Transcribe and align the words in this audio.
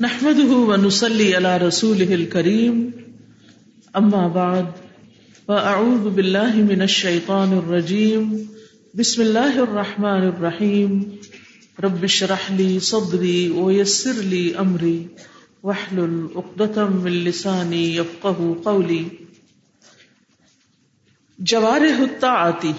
نحمده 0.00 0.52
ونصلي 0.52 1.34
على 1.34 1.56
رسوله 1.56 2.14
الكريم، 2.14 2.90
أما 4.00 4.28
بعد، 4.28 4.64
فأعوذ 5.46 6.08
بالله 6.10 6.54
من 6.56 6.82
الشيطان 6.82 7.52
الرجيم، 7.58 8.46
بسم 8.94 9.22
الله 9.22 9.58
الرحمن 9.58 10.28
الرحيم، 10.28 11.16
رب 11.82 12.04
اشرح 12.04 12.52
لي 12.52 12.78
صدري 12.80 13.48
ويسر 13.48 14.12
لي 14.12 14.58
أمري، 14.58 15.06
واحلل 15.62 16.26
عقدة 16.36 16.84
من 16.84 17.12
لساني 17.12 17.96
يفقه 17.96 18.54
قولي. 18.64 19.08
جوارح 21.38 22.00
الطاعتی، 22.00 22.72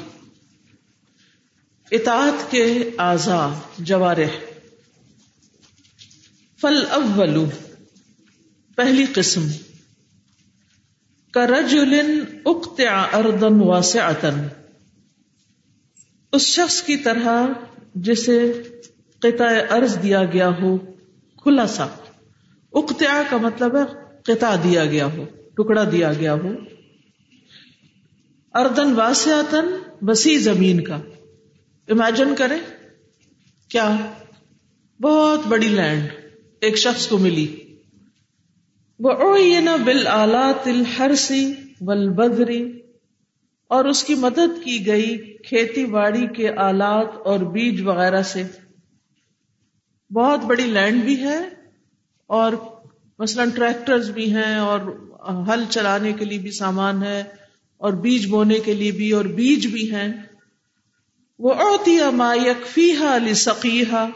اطاعت 1.91 2.51
کے 2.51 2.89
اعضاء، 2.97 3.49
جوارح۔ 3.79 4.48
فل 6.61 6.85
اول 6.91 7.45
پہلی 8.75 9.05
قسم 9.13 9.47
کرجل 11.31 12.23
اقتع 12.45 13.05
اردن 13.13 13.61
واسعتن 13.61 14.47
اس 16.31 16.41
شخص 16.41 16.81
کی 16.81 16.97
طرح 16.97 17.47
جسے 17.95 18.63
قطع 19.19 19.75
ارض 19.75 20.03
دیا 20.03 20.25
گیا 20.25 20.49
ہو، 20.61 20.77
کھلا 21.43 21.67
سا۔ 21.67 21.87
اقتع 22.73 23.21
کا 23.29 23.37
مطلب 23.37 23.75
ہے 23.75 24.15
قطع 24.23 24.55
دیا 24.55 24.85
گیا 24.85 25.05
ہو، 25.05 25.25
ٹکڑا 25.57 25.83
دیا 25.91 26.13
گیا 26.13 26.33
ہو۔ 26.33 26.49
اردن 28.53 28.93
واسعتن 28.93 29.65
وسیع 30.01 30.39
زمین 30.39 30.83
کا۔ 30.83 30.95
امیجن 31.87 32.35
کریں، 32.37 32.59
کیا؟ 33.69 34.13
بہت 35.01 35.47
بڑی 35.47 35.67
لینڈ 35.67 36.18
ایک 36.61 36.77
شخص 36.77 37.07
کو 37.07 37.17
ملی۔ 37.17 37.75
وہ 38.99 39.37
بل 39.85 40.07
آلات 40.07 40.67
الحرسی 40.67 41.53
ول 41.81 42.09
بدری 42.09 42.81
اور 43.67 43.85
اس 43.85 44.03
کی 44.03 44.15
مدد 44.15 44.63
کی 44.63 44.85
گئی 44.87 45.37
کھیتی 45.37 45.85
باڑی 45.85 46.27
کے 46.27 46.49
آلات 46.57 47.07
اور 47.25 47.39
بیج 47.39 47.81
وغیرہ 47.81 48.21
سے۔ 48.21 48.43
بہت 50.11 50.39
بڑی 50.45 50.63
لینڈ 50.63 51.03
بھی 51.03 51.23
ہے 51.23 51.39
اور 52.27 52.53
مثلاً 53.19 53.49
ٹریکٹر 53.49 54.11
بھی 54.11 54.35
ہیں 54.35 54.55
اور 54.55 54.79
ہل 55.47 55.63
چلانے 55.69 56.13
کے 56.13 56.25
لیے 56.25 56.39
بھی 56.39 56.51
سامان 56.51 57.03
ہے 57.03 57.23
اور 57.77 57.93
بیج 57.93 58.27
بونے 58.27 58.59
کے 58.59 58.73
لیے 58.73 58.91
بھی 58.91 59.11
اور 59.11 59.25
بیج 59.25 59.67
بھی 59.67 59.91
ہیں۔ 59.91 60.13
وہ 61.39 61.53
اوتی 61.53 61.97
ما 62.13 62.33
یکفی 62.33 62.91
علی 62.91 63.33
سقیحا 63.33 64.07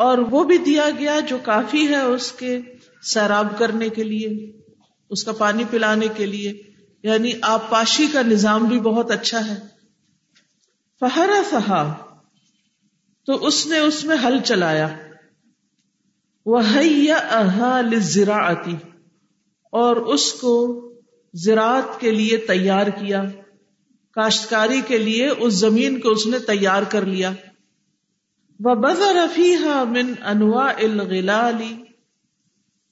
اور 0.00 0.18
وہ 0.18 0.44
بھی 0.44 0.58
دیا 0.58 0.90
گیا 0.98 1.20
جو 1.20 1.38
کافی 1.38 1.88
ہے 1.88 2.00
اس 2.00 2.32
کے 2.32 2.60
سیراب 3.02 3.58
کرنے 3.58 3.88
کے 3.88 4.02
لیے، 4.02 4.52
اس 5.10 5.24
کا 5.24 5.32
پانی 5.32 5.64
پلانے 5.70 6.06
کے 6.16 6.26
لیے۔ 6.26 6.62
یعنی 7.02 7.32
آپ 7.42 7.70
پاشی 7.70 8.06
کا 8.12 8.22
نظام 8.22 8.64
بھی 8.64 8.80
بہت 8.80 9.10
اچھا 9.10 9.46
ہے۔ 9.46 9.54
فہرا 11.00 11.42
فہا 11.50 11.94
تو 13.26 13.46
اس 13.46 13.66
نے 13.66 13.78
اس 13.78 14.04
میں 14.04 14.16
ہل 14.24 14.38
چلایا۔ 14.44 14.88
وہ 16.46 16.62
زراعتی 18.00 18.76
اور 19.72 19.96
اس 19.96 20.32
کو 20.32 20.84
زراعت 21.34 22.00
کے 22.00 22.10
لیے 22.10 22.36
تیار 22.36 22.86
کیا۔ 22.86 23.22
کاشتکاری 24.14 24.80
کے 24.86 24.98
لیے 24.98 25.28
اس 25.28 25.54
زمین 25.54 26.00
کو 26.00 26.10
اس 26.10 26.26
نے 26.26 26.38
تیار 26.38 26.82
کر 26.82 27.06
لیا۔ 27.06 27.32
وہ 28.64 28.74
بزر 28.74 29.16
من 29.84 30.12
انواع 30.24 30.72
الغلالی 30.78 31.84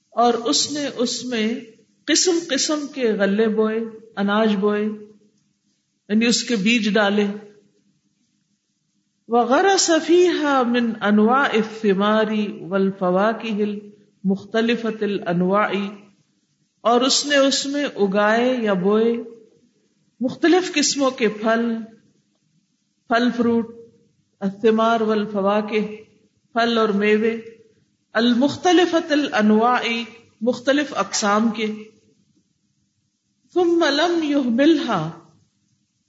اور 0.09 0.33
اس 0.33 0.71
نے 0.71 0.89
اس 0.97 1.25
میں 1.25 1.59
قسم 2.05 2.39
قسم 2.49 2.87
کے 2.87 3.13
غلے 3.13 3.47
بوئے، 3.47 3.79
اناج 4.17 4.55
بوئے 4.55 4.83
یعنی 6.09 6.25
اس 6.25 6.43
کے 6.43 6.55
بیج 6.55 6.93
ڈالے۔ 6.93 7.27
وغیرہ 9.27 9.77
صفیح 9.77 10.47
من 10.67 10.91
انواع 11.01 11.47
افماری 11.53 12.57
ولفوا 12.61 13.31
کی 13.31 13.63
ہل 13.63 13.79
مختلف 14.23 14.85
اور 16.81 17.01
اس 17.01 17.25
نے 17.25 17.35
اس 17.35 17.65
میں 17.65 17.85
اگائے 17.85 18.57
یا 18.61 18.73
بوئے 18.73 19.17
مختلف 20.19 20.73
قسموں 20.73 21.11
کے 21.11 21.27
پھل 21.27 21.75
پھل 23.07 23.29
فروٹ 23.37 23.78
الثمار 24.39 25.01
والفواکہ 25.01 26.03
پھل 26.53 26.77
اور 26.77 26.89
میوے 26.89 27.41
المختلف 28.13 28.95
الانواع، 29.09 29.89
مختلف 30.41 30.93
اقسام 30.95 31.49
کے۔ 31.49 31.65
ثم 33.53 33.85
لم 33.89 34.23
يهملها، 34.23 35.09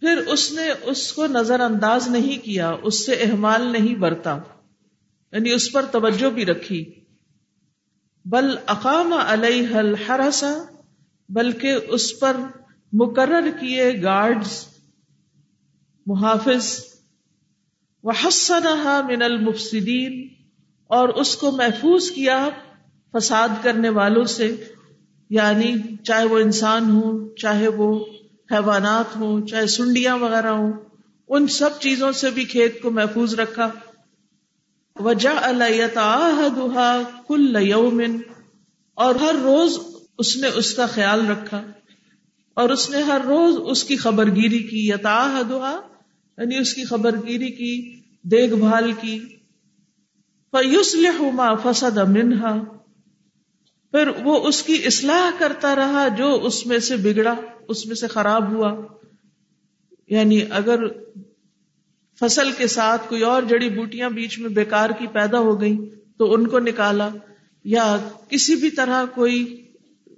پھر 0.01 0.17
اس 0.17 0.53
نے 0.53 0.63
اس 0.83 1.13
کو 1.13 1.27
نظر 1.27 1.61
انداز 1.61 2.09
نہیں 2.09 2.45
کیا، 2.45 2.77
اس 2.83 3.07
سے 3.07 3.13
احمال 3.13 3.63
نہیں 3.63 3.95
برتا 3.95 4.39
یعنی 5.33 5.53
اس 5.53 5.73
پر 5.73 5.85
توجہ 5.85 6.31
بھی 6.31 6.47
رکھی۔ 6.47 7.05
بل 8.25 8.57
اقام 8.67 9.13
علیہ 9.13 9.75
الحرس، 9.75 10.45
بلکہ 11.29 11.79
اس 11.89 12.21
پر 12.21 12.37
مقرر 12.93 13.49
کیے 13.61 14.03
گارڈز، 14.03 14.67
محافظ۔ 16.07 16.90
وہ 18.05 18.13
من 19.07 19.23
المفسدین، 19.23 20.13
اور 20.91 21.09
اس 21.21 21.35
کو 21.37 21.51
محفوظ 21.53 22.11
کیا 22.11 22.39
فساد 23.15 23.63
کرنے 23.63 23.89
والوں 23.91 24.25
سے 24.29 24.55
یعنی 25.31 25.73
چاہے 26.05 26.25
وہ 26.25 26.39
انسان 26.39 26.91
ہو 26.93 27.13
چاہے 27.35 27.69
وہ 27.77 27.89
حیوانات 28.51 29.17
ہوں، 29.17 29.47
چاہے 29.47 29.67
سنڈیاں 29.69 30.17
وغیرہ 30.19 30.53
ہوں، 30.53 30.73
ان 31.29 31.47
سب 31.51 31.79
چیزوں 31.81 32.11
سے 32.13 32.31
بھی 32.31 32.45
کھیت 32.47 32.81
کو 32.83 32.91
محفوظ 32.93 33.35
رکھا۔ 33.35 33.69
وجہ 34.97 35.35
اللہ 35.43 37.03
کل 37.29 37.57
یومن، 37.63 38.19
اور 38.99 39.15
ہر 39.17 39.35
روز 39.43 39.79
اس 40.19 40.37
نے 40.37 40.49
اس 40.55 40.73
کا 40.75 40.87
خیال 40.89 41.27
رکھا، 41.27 41.63
اور 42.57 42.71
اس 42.71 42.89
نے 42.91 43.03
ہر 43.03 43.21
روز 43.27 43.57
اس 43.67 43.85
کی 43.85 43.97
خبر 43.99 44.35
گیری 44.35 44.63
کی۔ 44.65 44.89
یتا 44.89 45.21
یعنی 46.41 46.59
اس 46.59 46.75
کی 46.75 46.85
خبر 46.85 47.11
گیری 47.27 47.51
کی، 47.51 48.01
دیکھ 48.23 48.55
بھال 48.55 48.93
کی۔ 49.01 49.19
فیوس 50.51 50.95
لما 50.95 51.55
فسد 51.55 51.99
منہا 52.09 52.63
پھر 53.91 54.09
وہ 54.09 54.49
اس 54.49 54.63
کی 54.63 54.83
اصلاح 54.85 55.39
کرتا 55.39 55.77
رہا 55.77 56.09
جو 56.09 56.41
اس 56.45 56.67
میں 56.67 56.79
سے 56.79 56.97
بگڑا، 56.97 57.35
اس 57.69 57.87
میں 57.87 57.95
سے 57.95 58.07
خراب 58.07 58.53
ہوا۔ 58.53 58.87
یعنی 60.09 60.41
اگر 60.51 60.81
فصل 62.21 62.53
کے 62.53 62.67
ساتھ 62.67 63.09
کوئی 63.09 63.23
اور 63.23 63.43
جڑی 63.43 63.69
بوٹیاں 63.69 64.11
بیچ 64.11 64.39
میں 64.39 64.49
بیکار 64.49 64.91
کی 64.91 65.07
پیدا 65.07 65.39
ہو 65.39 65.61
گئی 65.61 65.77
تو 66.19 66.35
ان 66.35 66.47
کو 66.47 66.59
نکالا۔ 66.59 67.09
یا 67.65 68.09
کسی 68.29 68.55
بھی 68.55 68.71
طرح 68.71 69.05
کوئی 69.15 69.67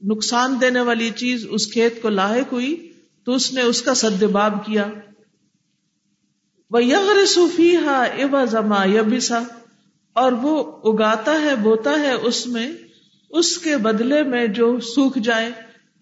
نقصان 0.02 0.56
دینے 0.60 0.80
والی 0.80 1.10
چیز 1.16 1.46
اس 1.50 1.72
کھیت 1.72 2.02
کو 2.02 2.08
لاحق 2.08 2.52
ہوئی، 2.52 2.92
تو 3.24 3.32
اس 3.32 3.52
نے 3.52 3.60
اس 3.60 3.82
کا 3.82 3.94
سدباب 3.94 4.66
کیا۔ 4.66 4.90
یغر 6.80 7.26
صوفی 7.26 7.76
ہا 7.76 8.02
ابا 8.02 8.44
زما 8.44 8.84
یبسا 8.84 9.38
اور 10.12 10.32
وہ 10.32 10.80
اگاتا 10.84 11.40
ہے، 11.40 11.56
بوتا 11.56 11.90
ہے 11.90 12.12
اس 12.12 12.46
میں، 12.46 12.72
اس 13.30 13.58
کے 13.58 13.76
بدلے 13.76 14.22
میں 14.22 14.46
جو 14.46 14.80
سوکھ 14.80 15.18
جائے۔ 15.18 15.50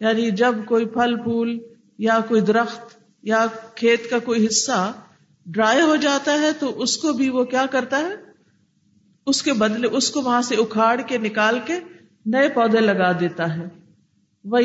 یعنی 0.01 0.31
جب 0.31 0.55
کوئی 0.67 0.87
پھل، 0.87 1.17
پھول 1.17 1.59
یا 1.99 2.19
کوئی 2.29 2.41
درخت 2.41 2.97
یا 3.23 3.47
کھیت 3.75 4.11
کا 4.11 4.19
کوئی 4.19 4.47
حصہ 4.47 4.93
ڈرائی 5.47 5.81
ہو 5.81 5.97
جاتا 5.97 6.33
ہے، 6.41 6.53
تو 6.53 6.83
اس 6.83 6.97
کو 6.97 7.13
بھی 7.13 7.29
وہ 7.29 7.45
کیا 7.45 7.67
کرتا 7.71 7.99
ہے؟ 7.99 8.15
اس 9.27 9.43
کے 9.43 9.53
بدلے، 9.53 9.89
اس 9.89 10.11
کو 10.11 10.23
وہاں 10.23 10.43
سے 10.43 10.55
اکھاڑ 10.55 11.01
کے، 11.01 11.19
نکال 11.19 11.59
کے 11.65 11.81
نئے 12.27 12.49
پودے 12.49 12.81
لگا 12.81 13.13
دیتا 13.13 13.57
ہے۔ 13.57 13.65
وہ 14.45 14.59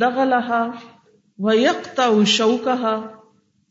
دغلہ 0.00 0.70
وہ 1.38 1.56
یکتا 1.56 2.06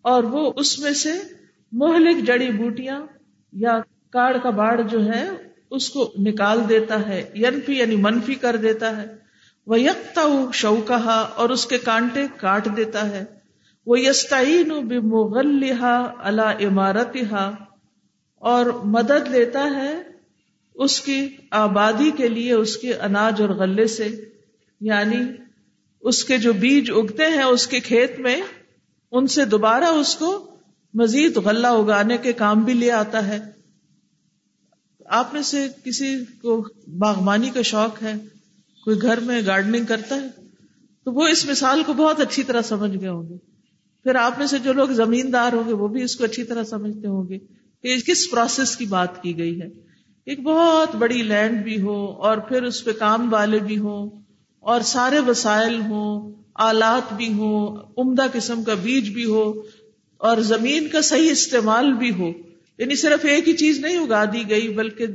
اور 0.02 0.24
وہ 0.24 0.54
اس 0.56 0.80
میں 0.80 0.94
سے 0.94 1.37
مہلک 1.72 2.28
جڑی 2.28 2.52
بوٹیاں 2.52 3.06
یا 3.54 3.80
کاڑ 4.10 4.38
کا 4.38 4.50
باڑ 4.50 4.82
جو 4.82 5.06
ہے، 5.06 5.30
اس 5.72 5.90
کو 5.90 6.14
نکال 6.20 6.70
دیتا 6.70 7.08
ہے، 7.08 7.32
ینفی 7.36 7.74
یعنی 7.78 7.96
منفی 7.96 8.36
کر 8.36 8.56
دیتا 8.56 9.02
ہے۔ 9.02 9.06
وہ 9.68 9.80
یکتا 9.80 10.22
شوکا 10.54 11.30
اور 11.36 11.50
اس 11.50 11.66
کے 11.66 11.78
کانٹے 11.78 12.26
کاٹ 12.38 12.68
دیتا 12.78 13.10
ہے۔ 13.10 13.24
وہ 13.86 14.00
یستعین 14.00 14.70
بمغلہا 14.70 16.14
اللہ 16.18 16.68
عمارت 16.68 17.18
اور 18.36 18.66
مدد 18.84 19.28
لیتا 19.28 19.70
ہے 19.76 20.02
اس 20.76 21.02
کی 21.02 21.28
آبادی 21.52 22.12
کے 22.18 22.28
لیے، 22.28 22.54
اس 22.54 22.78
کے 22.78 22.94
اناج 22.94 23.42
اور 23.42 23.50
غلے 23.50 23.88
سے۔ 23.88 24.08
یعنی 24.82 25.18
اس 26.02 26.24
کے 26.24 26.38
جو 26.38 26.54
بیج 26.54 26.92
اگتے 26.92 27.24
ہیں، 27.24 27.44
اس 27.44 27.68
کے 27.68 27.80
کھیت 27.80 28.20
میں، 28.20 28.42
ان 29.12 29.28
سے 29.28 29.46
دوبارہ 29.46 29.86
اس 29.86 30.16
کو 30.16 30.57
مزید 30.94 31.38
غلہ 31.38 31.68
اگانے 31.68 32.18
کے 32.18 32.34
کام 32.34 32.64
بھی 32.64 32.74
لے 32.74 32.92
آتا 32.92 33.28
ہے۔ 33.28 33.40
آپ 35.06 35.34
میں 35.34 35.42
سے 35.42 35.68
کسی 35.84 36.18
کو 36.42 36.68
باغبانی 36.98 37.50
کا 37.50 37.62
شوق 37.62 38.04
ہے، 38.04 38.14
کوئی 38.84 39.02
گھر 39.02 39.20
میں 39.20 39.42
گارڈننگ 39.46 39.86
کرتا 39.86 40.16
ہے، 40.16 40.28
تو 41.04 41.12
وہ 41.12 41.28
اس 41.28 41.46
مثال 41.46 41.84
کو 41.86 41.94
بہت 41.94 42.20
اچھی 42.20 42.44
طرح 42.44 42.62
سمجھ 42.62 42.98
گئے 43.00 43.10
ہوں 43.10 43.30
گے۔ 43.30 43.38
پھر 44.04 44.16
آپ 44.16 44.38
میں 44.38 44.48
سے 44.48 44.60
جو 44.60 44.74
لوگ 44.74 44.88
زمیندار 44.88 45.54
ہوں 45.54 45.68
گے، 45.68 45.74
وہ 45.74 45.88
بھی 45.88 46.04
اس 46.04 46.16
کو 46.16 46.24
اچھی 46.24 46.44
طرح 46.44 46.64
سمجھتے 46.64 47.08
ہوں 47.08 47.30
گے 47.30 47.38
کہ 47.84 48.00
کس 48.00 48.32
پروسیس 48.32 48.76
کی 48.76 48.86
بات 48.86 49.24
کی 49.24 49.38
گئی 49.38 49.62
ہے۔ 49.62 49.68
ایک 50.26 50.40
بہت 50.40 50.96
بڑی 50.96 51.24
لینڈ 51.24 51.64
بھی 51.64 51.82
ہو 51.82 52.06
اور 52.06 52.38
پھر 52.38 52.64
اس 52.64 52.86
پہ 52.86 52.92
کام 52.92 53.34
والے 53.34 53.60
بھی 53.60 53.78
ہوں 53.78 54.10
اور 54.60 54.82
سارے 54.82 55.20
وسائل 55.20 55.82
ہوں، 55.82 56.32
آلات 56.56 57.14
بھی 57.14 57.34
ہوں، 57.34 57.78
عمدہ 57.98 58.26
قسم 58.34 58.64
کا 58.64 58.74
بیج 58.74 59.10
بھی 59.10 59.26
ہو 59.26 59.54
اور 60.18 60.38
زمین 60.38 60.88
کا 60.88 61.02
صحیح 61.02 61.32
استعمال 61.32 61.94
بھی 61.94 62.12
ہو۔ 62.14 62.32
یعنی 62.78 62.96
صرف 62.96 63.26
ایک 63.26 63.48
ہی 63.48 63.54
چیز 63.54 63.80
نہیں 63.80 63.98
اگا 63.98 64.24
دی 64.26 64.50
گئی، 64.50 64.70
بلکہ 64.70 65.06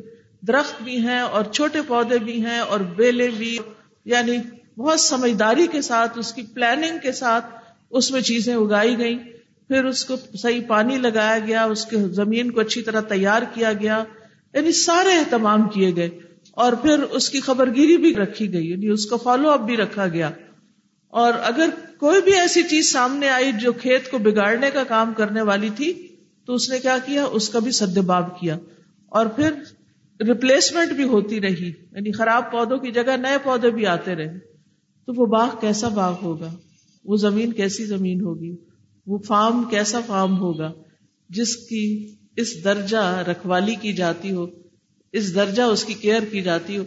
درخت 0.43 0.83
بھی 0.83 0.99
ہیں 0.99 1.21
اور 1.21 1.45
چھوٹے 1.53 1.79
پودے 1.87 2.19
بھی 2.19 2.45
ہیں 2.45 2.59
اور 2.59 2.81
بیلے 2.81 3.31
بھی۔ 3.31 3.59
یعنی 4.05 4.37
بہت 4.77 5.01
سمجھداری 5.01 5.67
کے 5.73 5.83
ساتھ، 5.83 6.19
اس 6.19 6.33
کی 6.33 6.43
پلاننگ 6.43 6.99
کے 7.03 7.13
ساتھ 7.13 7.47
اس 7.91 8.11
میں 8.11 8.21
چیزیں 8.21 8.55
اگائی 8.55 8.99
گئی 8.99 9.19
پھر 9.69 9.85
اس 9.85 10.05
کو 10.05 10.17
صحیح 10.43 10.61
پانی 10.69 10.97
لگایا 10.97 11.39
گیا، 11.47 11.65
اس 11.65 11.87
کے 11.87 11.97
زمین 11.97 12.51
کو 12.51 12.61
اچھی 12.61 12.83
طرح 12.83 13.01
تیار 13.01 13.43
کیا 13.55 13.73
گیا۔ 13.73 14.05
یعنی 14.55 14.73
سارے 14.73 15.13
اہتمام 15.13 15.69
کیے 15.69 15.97
گئے۔ 15.97 16.11
اور 16.53 16.73
پھر 16.73 17.03
اس 17.03 17.31
کی 17.31 17.41
خبر 17.41 17.75
گیری 17.75 17.97
بھی 17.97 18.15
رکھی 18.15 18.53
گئی۔ 18.53 18.71
یعنی 18.71 18.89
اس 18.89 19.07
کا 19.07 19.17
فالو 19.17 19.51
اپ 19.51 19.61
بھی 19.61 19.77
رکھا 19.77 20.09
گیا۔ 20.09 20.31
اور 21.09 21.33
اگر 21.43 21.69
کوئی 22.03 22.23
بھی 22.23 22.35
ایسی 22.35 22.63
چیز 22.63 22.93
سامنے 22.93 23.29
آئی 23.29 23.53
جو 23.53 23.73
کھیت 23.73 24.11
کو 24.11 24.19
بگاڑنے 24.19 24.71
کا 24.71 24.85
کام 24.85 25.13
کرنے 25.17 25.43
والی 25.43 25.69
تھی، 25.77 26.17
تو 26.47 26.55
اس 26.55 26.71
نے 26.71 26.79
کیا 26.79 26.99
کیا؟ 27.07 27.25
اس 27.25 27.49
کا 27.49 27.59
بھی 27.59 27.71
سد 27.71 27.99
باب 27.99 28.41
کیا۔ 28.41 28.59
اور 29.07 29.27
پھر 29.27 29.53
ریپلیسمنٹ 30.21 30.93
بھی 30.93 31.05
ہوتی 31.05 31.41
رہی۔ 31.41 31.69
یعنی 31.69 32.13
خراب 32.13 32.53
پودوں 32.53 32.79
کی 32.79 32.93
جگہ 32.93 33.17
نئے 33.17 33.39
پودے 33.43 33.71
بھی 33.71 33.87
آتے 33.87 34.15
رہے۔ 34.15 34.39
تو 35.07 35.13
وہ 35.17 35.27
باغ 35.27 35.49
کیسا 35.61 35.89
باغ 35.89 36.17
ہوگا؟ 36.23 36.57
وہ 37.05 37.17
زمین 37.17 37.53
کیسی 37.53 37.85
زمین 37.85 38.21
ہوگی؟ 38.21 38.57
وہ 39.07 39.19
فارم 39.19 39.65
کیسا 39.71 40.01
فارم 40.07 40.39
ہوگا؟ 40.39 40.73
جس 41.29 41.57
کی 41.57 42.15
اس 42.37 42.65
درجہ 42.65 43.23
رکھوالی 43.29 43.75
کی 43.75 43.93
جاتی 43.93 44.33
ہو، 44.33 44.47
اس 45.13 45.35
درجہ 45.35 45.63
اس 45.63 45.85
کی 45.85 45.95
کیئر 45.95 46.23
کی 46.23 46.41
جاتی 46.41 46.79
ہو۔ 46.79 46.85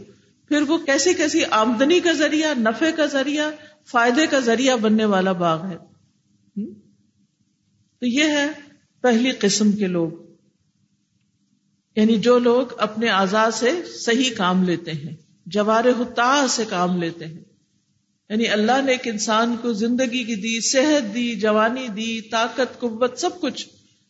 پھر 0.47 0.61
وہ 0.61 0.77
کیسی 0.77 1.13
کیسی 1.13 1.43
آمدنی 1.51 1.99
کا 1.99 2.11
ذریعہ 2.11 2.53
نفے 2.59 2.91
کا 2.95 3.05
ذریعہ 3.05 3.51
فائدے 3.91 4.27
کا 4.27 4.39
ذریعہ 4.39 4.77
بننے 4.77 5.05
والا 5.05 5.31
باغ 5.31 5.65
ہے۔ 5.65 5.77
تو 7.99 8.05
یہ 8.05 8.23
ہے 8.23 8.47
پہلی 9.01 9.31
قسم 9.31 9.71
کے 9.71 9.87
لوگ۔ 9.87 10.09
یعنی 11.95 12.15
جو 12.15 12.39
لوگ 12.39 12.65
اپنے 12.77 13.09
آزاد 13.09 13.51
سے 13.51 13.71
صحیح 13.85 14.29
کام 14.37 14.63
لیتے 14.63 14.91
ہیں، 14.91 15.15
جوار 15.45 15.85
حتا 15.85 16.45
سے 16.49 16.65
کام 16.69 17.03
لیتے 17.03 17.25
ہیں۔ 17.25 17.39
یعنی 18.29 18.47
اللہ 18.47 18.81
نے 18.85 18.91
ایک 18.91 19.07
انسان 19.07 19.55
کو 19.61 19.73
زندگی 19.73 20.23
کی 20.23 20.35
دی، 20.35 20.61
صحت 20.61 21.13
دی، 21.13 21.35
جوانی 21.35 21.87
دی، 21.87 22.21
طاقت، 22.21 22.79
قوت، 22.79 23.19
سب 23.19 23.41
کچھ۔ 23.41 23.67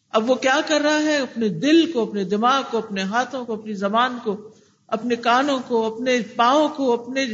اب 0.09 0.29
وہ 0.29 0.35
کیا 0.35 0.59
کر 0.67 0.81
رہا 0.81 0.99
ہے؟ 0.99 1.17
اپنے 1.17 1.49
دل 1.49 1.91
کو، 1.91 2.01
اپنے 2.01 2.23
دماغ 2.23 2.63
کو، 2.71 2.77
اپنے 2.77 3.01
ہاتھوں 3.01 3.45
کو، 3.45 3.53
اپنی 3.53 3.73
زبان 3.73 4.17
کو، 4.23 4.49
اپنے 4.87 5.15
کانوں 5.15 5.59
کو، 5.67 5.95
اپنے 5.95 6.19
پاؤں 6.35 6.69
کو، 6.69 6.93
اپنے 6.93 7.25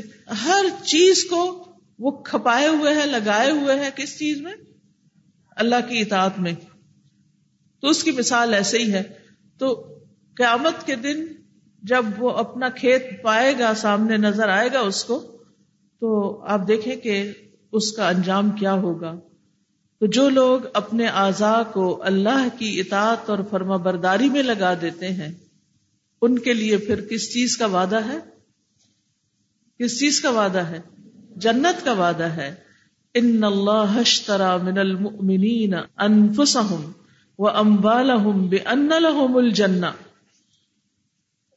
ہر 0.45 0.65
چیز 0.85 1.23
کو 1.23 1.70
وہ 2.01 2.11
کھپائے 2.11 2.67
ہوئے 2.67 2.93
ہیں، 2.93 3.05
لگائے 3.05 3.51
ہوئے 3.51 3.79
ہیں، 3.79 3.89
کس 3.95 4.19
چیز 4.19 4.41
میں؟ 4.41 4.53
اللہ 5.55 5.75
کی 5.89 6.01
اطاعت 6.01 6.39
میں۔ 6.39 6.53
تو 7.81 7.87
اس 7.87 8.03
کی 8.03 8.11
مثال 8.11 8.53
ایسے 8.53 8.77
ہی 8.77 8.93
ہے۔ 8.93 9.03
تو 9.57 9.93
قیامت 10.35 10.85
کے 10.85 10.95
دن 10.95 11.25
جب 11.83 12.05
وہ 12.17 12.29
اپنا 12.29 12.69
کھیت 12.69 13.23
پائے 13.23 13.55
گا، 13.59 13.73
سامنے 13.73 14.17
نظر 14.17 14.49
آئے 14.49 14.69
گا 14.73 14.79
اس 14.79 15.03
کو، 15.03 15.43
تو 15.99 16.39
آپ 16.41 16.67
دیکھیں 16.67 16.95
کہ 16.95 17.31
اس 17.71 17.91
کا 17.91 18.09
انجام 18.09 18.49
کیا 18.49 18.73
ہوگا۔ 18.73 19.19
تو 19.99 20.05
جو 20.05 20.29
لوگ 20.29 20.59
اپنے 20.73 21.07
اعضاء 21.07 21.63
کو 21.73 22.03
اللہ 22.03 22.47
کی 22.57 22.79
اطاعت 22.79 23.29
اور 23.29 23.39
فرما 23.49 23.77
برداری 23.77 24.29
میں 24.29 24.43
لگا 24.43 24.73
دیتے 24.81 25.09
ہیں، 25.09 25.31
ان 26.21 26.39
کے 26.39 26.53
لیے 26.53 26.77
پھر 26.77 27.07
کس 27.07 27.33
چیز 27.33 27.57
کا 27.57 27.65
وعدہ 27.65 27.99
ہے؟ 28.05 28.17
کس 29.79 29.99
چیز 29.99 30.21
کا 30.21 30.29
وعدہ 30.29 30.59
ہے؟ 30.59 30.79
جنت 31.35 31.85
کا 31.85 31.91
وعدہ 31.91 32.23
ہے 32.23 32.55
ان 33.13 33.43
اللہ 33.43 33.97
اشترى 33.97 34.63
من 34.63 34.77
المؤمنین 34.77 35.73
انفسهم 35.97 36.91
واموالهم 37.39 38.47
بان 38.49 38.89
لهم 39.01 39.37
الجنہ 39.37 39.85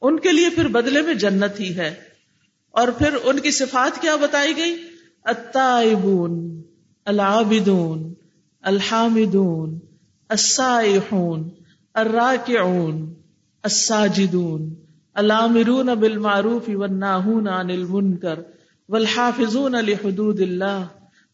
ان 0.01 0.19
کے 0.19 0.31
لیے 0.31 0.49
پھر 0.49 0.67
بدلے 0.67 1.01
میں 1.01 1.13
جنت 1.13 1.59
ہی 1.59 1.77
ہے۔ 1.77 1.95
اور 2.71 2.87
پھر 2.87 3.17
ان 3.23 3.39
کی 3.39 3.51
صفات 3.51 4.01
کیا 4.01 4.15
بتائی 4.15 4.55
گئی؟ 4.57 4.87
التائبون، 5.23 6.61
العابدون، 7.05 8.13
الحامدون، 8.61 9.79
السائحون، 10.29 11.49
الراکعون، 11.93 13.13
الساجدون 13.63 14.75
الامرون 15.13 15.85
بالمعروف 15.85 16.63
والناہون 16.67 17.47
عن 17.47 17.69
المنکر۔ 17.69 18.39
والحافظون 18.89 19.71
لحدود 19.71 20.41
اللہ 20.41 20.85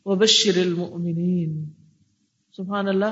وبشر 0.06 0.57
المؤمنین۔ 0.57 1.69
سبحان 2.57 2.88
اللہ، 2.88 3.06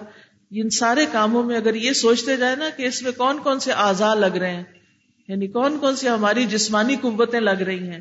ان 0.51 0.69
سارے 0.69 1.05
کاموں 1.11 1.43
میں 1.43 1.57
اگر 1.57 1.75
یہ 1.75 1.93
سوچتے 1.93 2.37
جائے 2.37 2.55
نا 2.55 2.69
کہ 2.77 2.83
اس 2.83 3.03
میں 3.03 3.11
کون 3.11 3.37
کون 3.43 3.59
سے 3.59 3.71
اعضاء 3.71 4.13
لگ 4.13 4.37
رہے 4.37 4.55
ہیں 4.55 4.63
یعنی 5.27 5.47
کون 5.47 5.77
کون 5.79 5.95
سی 5.95 6.09
ہماری 6.09 6.45
جسمانی 6.45 6.95
قوتیں 7.01 7.39
لگ 7.39 7.49
رہی 7.49 7.89
ہیں۔ 7.89 7.99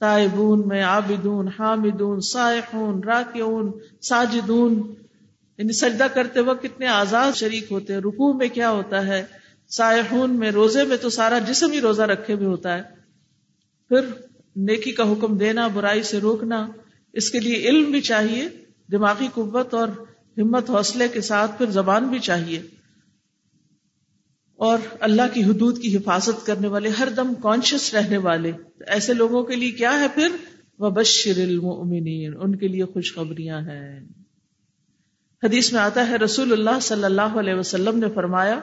تائبون، 0.00 0.68
میں 0.68 0.82
عابدون، 0.82 1.48
حامدون، 1.48 2.20
سائحون، 2.20 3.02
راکعون، 3.04 3.72
ساجدون۔ 4.02 4.94
یعنی 5.58 5.72
سجدہ 5.72 6.06
کرتے 6.14 6.40
وقت 6.40 6.62
کتنے 6.62 6.86
آزاد 6.86 7.32
شریک 7.36 7.72
ہوتے 7.72 7.92
ہیں، 7.92 8.00
رکوع 8.00 8.32
میں 8.32 8.48
کیا 8.48 8.70
ہوتا 8.70 9.06
ہے؟ 9.06 9.24
سائحون 9.68 10.38
میں 10.38 10.50
روزے 10.50 10.84
میں 10.84 10.96
تو 10.96 11.10
سارا 11.10 11.38
جسم 11.38 11.72
ہی 11.72 11.80
روزہ 11.80 12.02
رکھے 12.02 12.34
ہوئے 12.34 12.46
ہوتا 12.46 12.74
ہے۔ 12.74 12.82
پھر 13.88 14.00
نیکی 14.56 14.92
کا 14.92 15.12
حکم 15.12 15.36
دینا، 15.36 15.66
برائی 15.66 16.02
سے 16.02 16.18
روکنا، 16.18 16.68
اس 17.12 17.30
کے 17.30 17.40
لیے 17.40 17.56
علم 17.56 17.90
بھی 17.90 18.00
چاہیے، 18.00 18.48
دماغی 18.92 19.28
قوت 19.34 19.74
اور 19.74 19.88
ہمت 20.38 20.70
حوصلے 20.70 21.08
کے 21.08 21.20
ساتھ 21.20 21.58
پھر 21.58 21.66
زبان 21.66 22.08
بھی 22.08 22.18
چاہیے۔ 22.18 22.62
اور 24.56 24.78
اللہ 25.00 25.22
کی 25.34 25.44
حدود 25.44 25.78
کی 25.78 25.96
حفاظت 25.96 26.46
کرنے 26.46 26.68
والے، 26.68 26.88
ہر 26.88 27.08
دم 27.16 27.34
کانشیس 27.42 27.94
رہنے 27.94 28.16
والے۔ 28.16 28.52
ایسے 28.86 29.14
لوگوں 29.14 29.42
کے 29.42 29.56
لیے 29.56 29.70
کیا 29.70 30.00
ہے 30.00 30.06
پھر؟ 30.14 30.28
وبشر 30.78 31.42
المؤمنین 31.42 32.34
ان 32.40 32.56
کے 32.56 32.68
لیے 32.68 32.84
خوشخبریاں 32.84 33.60
ہیں۔ 33.60 34.00
حدیث 35.42 35.72
میں 35.72 35.80
آتا 35.80 36.08
ہے، 36.08 36.16
رسول 36.16 36.52
اللہ 36.52 36.80
صلی 36.82 37.04
اللہ 37.04 37.20
علیہ 37.22 37.54
وسلم 37.54 37.98
نے 37.98 38.06
فرمایا، 38.14 38.60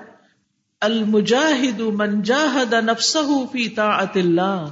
المجاہد 0.81 1.79
من 1.79 2.21
جاہد 2.21 2.73
نفسه 2.73 3.43
فی 3.51 3.69
طاعت 3.69 4.17
اللہ۔ 4.17 4.65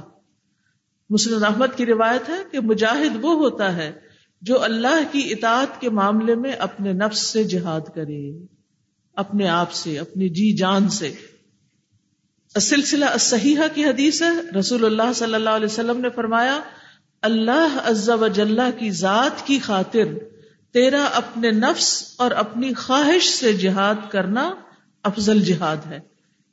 مسلم 1.10 1.44
احمد 1.44 1.66
کی 1.76 1.86
روایت 1.86 2.28
ہے 2.28 2.42
کہ 2.52 2.60
مجاہد 2.60 3.24
وہ 3.24 3.34
ہوتا 3.34 3.76
ہے 3.76 3.92
جو 4.42 4.62
اللہ 4.62 5.12
کی 5.12 5.32
اطاعت 5.32 5.80
کے 5.80 5.90
معاملے 5.90 6.34
میں 6.34 6.52
اپنے 6.52 6.92
نفس 6.92 7.18
سے 7.18 7.44
جہاد 7.44 7.80
کرے، 7.94 8.44
اپنے 9.14 9.48
آپ 9.48 9.72
سے، 9.72 9.98
اپنی 9.98 10.28
جی 10.28 10.56
جان 10.56 10.88
سے۔ 10.88 11.14
سلسلہ 12.60 13.04
صحیحہ 13.20 13.62
کی 13.74 13.84
حدیث 13.84 14.22
ہے، 14.22 14.58
رسول 14.58 14.84
اللہ 14.84 15.12
صلی 15.14 15.34
اللہ 15.34 15.50
علیہ 15.50 15.66
وسلم 15.66 16.00
نے 16.00 16.08
فرمایا، 16.10 16.60
اللہ 17.22 17.78
عز 17.84 18.10
و 18.10 18.26
جلہ 18.28 18.78
کی 18.78 18.90
ذات 18.90 19.46
کی 19.46 19.58
خاطر 19.58 20.04
تیرا 20.72 21.04
اپنے 21.04 21.50
نفس 21.50 22.14
اور 22.18 22.30
اپنی 22.30 22.74
خواہش 22.74 23.30
سے 23.30 23.52
جہاد 23.52 24.10
کرنا 24.10 24.54
افضل 25.02 25.40
جہاد 25.40 25.76
ہے۔ 25.86 26.00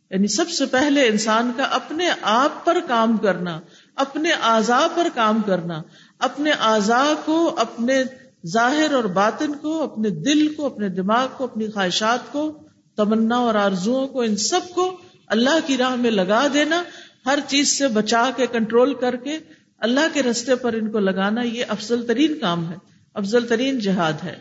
یعنی 0.09 0.27
سب 0.27 0.49
سے 0.49 0.65
پہلے 0.65 1.07
انسان 1.07 1.51
کا 1.57 1.63
اپنے 1.63 2.09
آپ 2.21 2.65
پر 2.65 2.77
کام 2.87 3.17
کرنا 3.17 3.61
اپنے 3.95 4.31
اعضاء 4.31 4.87
پر 4.95 5.07
کام 5.15 5.41
کرنا، 5.41 5.81
اپنے 6.19 6.51
اعضاء 6.51 7.13
کو، 7.25 7.55
اپنے 7.57 8.03
ظاہر 8.47 8.93
اور 8.93 9.03
باطن 9.03 9.53
کو، 9.53 9.83
اپنے 9.83 10.09
دل 10.09 10.53
کو، 10.53 10.65
اپنے 10.65 10.89
دماغ 10.89 11.27
کو، 11.37 11.43
اپنی 11.43 11.67
خواہشات 11.67 12.31
کو، 12.31 12.57
تمنا 12.97 13.35
اور 13.35 13.55
آرزو 13.55 14.07
کو، 14.07 14.21
ان 14.21 14.35
سب 14.35 14.59
کو 14.75 14.97
اللہ 15.27 15.59
کی 15.65 15.77
راہ 15.77 15.95
میں 15.95 16.11
لگا 16.11 16.47
دینا، 16.53 16.83
ہر 17.25 17.39
چیز 17.47 17.77
سے 17.77 17.87
بچا 17.87 18.29
کے، 18.35 18.47
کنٹرول 18.47 18.93
کر 18.93 19.15
کے، 19.15 19.37
اللہ 19.79 20.13
کے 20.13 20.23
رستے 20.23 20.55
پر 20.55 20.73
ان 20.73 20.91
کو 20.91 20.99
لگانا، 20.99 21.41
یہ 21.41 21.65
افضل 21.67 22.07
ترین 22.07 22.39
کام 22.39 22.69
ہے، 22.71 22.75
افضل 23.13 23.47
ترین 23.47 23.79
جہاد 23.79 24.13
ہے۔ 24.23 24.39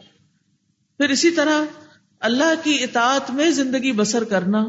پھر 0.99 1.08
اسی 1.08 1.30
طرح 1.30 1.62
اللہ 2.20 2.54
کی 2.64 2.78
اطاعت 2.82 3.30
میں 3.30 3.50
زندگی 3.50 3.92
بسر 3.92 4.25
کرنا 4.25 4.64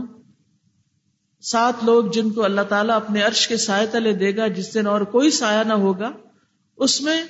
سات 1.52 1.84
لوگ 1.84 2.06
جن 2.06 2.30
کو 2.30 2.44
اللہ 2.44 2.62
تعالیٰ 2.62 2.96
اپنے 2.96 3.22
عرش 3.22 3.48
کے 3.48 3.58
سائے 3.58 3.88
تلے 3.88 4.12
دے 4.12 4.36
گا، 4.36 4.48
جس 4.48 4.74
دن 4.74 4.88
اور 4.88 5.02
کوئی 5.02 5.32
سایہ 5.32 5.64
نہ 5.64 5.74
ہوگا، 5.74 6.12
اس 6.78 7.02
میں 7.02 7.24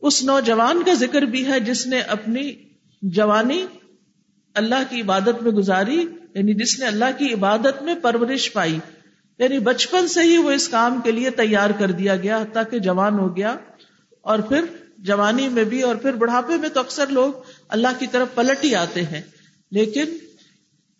اس 0.00 0.24
نوجوان 0.24 0.82
کا 0.86 0.94
ذکر 0.94 1.22
بھی 1.22 1.46
ہے 1.46 1.60
جس 1.60 1.86
نے 1.86 2.00
اپنی 2.00 2.52
جوانی 3.02 3.66
اللہ 4.54 4.82
کی 4.90 5.00
عبادت 5.00 5.42
میں 5.42 5.52
گزاری 5.52 6.06
یعنی 6.34 6.54
جس 6.54 6.78
نے 6.78 6.86
اللہ 6.86 7.04
کی 7.18 7.32
عبادت 7.34 7.82
میں 7.82 7.94
پرورش 7.94 8.52
پائی۔ 8.52 8.78
یعنی 9.38 9.58
بچپن 9.58 10.08
سے 10.08 10.20
ہی 10.20 10.36
وہ 10.36 10.50
اس 10.50 10.68
کام 10.68 11.00
کے 11.04 11.10
لیے 11.10 11.30
تیار 11.30 11.70
کر 11.70 11.90
دیا 11.90 12.16
گیا، 12.16 12.38
حتیٰ 12.38 12.62
کہ 12.70 12.78
جوان 12.78 13.18
ہو 13.18 13.36
گیا۔ 13.36 13.56
اور 14.20 14.38
پھر 14.38 14.64
جوانی 14.98 15.48
میں 15.48 15.64
بھی، 15.64 15.82
اور 15.82 15.96
پھر 15.96 16.12
بڑھاپے 16.12 16.56
میں 16.56 16.68
تو 16.68 16.80
اکثر 16.80 17.06
لوگ 17.06 17.32
اللہ 17.68 17.88
کی 17.98 18.06
طرف 18.06 18.28
پلٹ 18.34 18.64
ہی 18.64 18.74
آتے 18.74 19.02
ہیں۔ 19.02 19.22
لیکن 19.70 20.04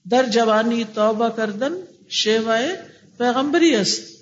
در 0.04 0.24
جوانی 0.32 0.84
توبہ 0.94 1.28
کردن 1.28 1.72
شیوائے 2.10 2.76
پیغمبری 3.18 3.76
است۔ 3.76 4.20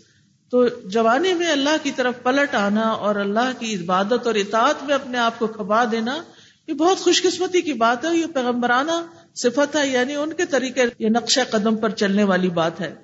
تو 0.51 0.69
جوانی 0.69 1.35
میں 1.35 1.53
اللہ 1.53 1.77
کی 1.83 1.91
طرف 1.91 2.15
پلٹ 2.23 2.55
آنا 2.55 2.81
اور 2.81 3.17
اللہ 3.17 3.53
کی 3.59 3.75
عبادت 3.75 4.27
اور 4.27 4.35
اطاعت 4.35 4.85
میں 4.85 4.95
اپنے 4.95 5.19
آپ 5.19 5.39
کو 5.39 5.47
کھپا 5.47 5.85
دینا، 5.93 6.23
یہ 6.69 6.75
بہت 6.75 6.99
خوش 6.99 7.23
قسمتی 7.23 7.61
کی 7.61 7.73
بات 7.73 8.05
ہے، 8.05 8.17
یہ 8.17 8.27
پیغمبرانہ 8.35 9.07
صفت 9.35 9.77
ہے 9.77 9.87
یعنی 9.87 10.17
ان 10.17 10.33
کے 10.33 10.45
طریقے 10.45 10.83
یہ 10.99 11.09
نقشہ 11.09 11.41
قدم 11.51 11.77
پر 11.77 11.91
چلنے 11.91 12.25
والی 12.25 12.49
بات 12.49 12.81
ہے۔ 12.81 12.95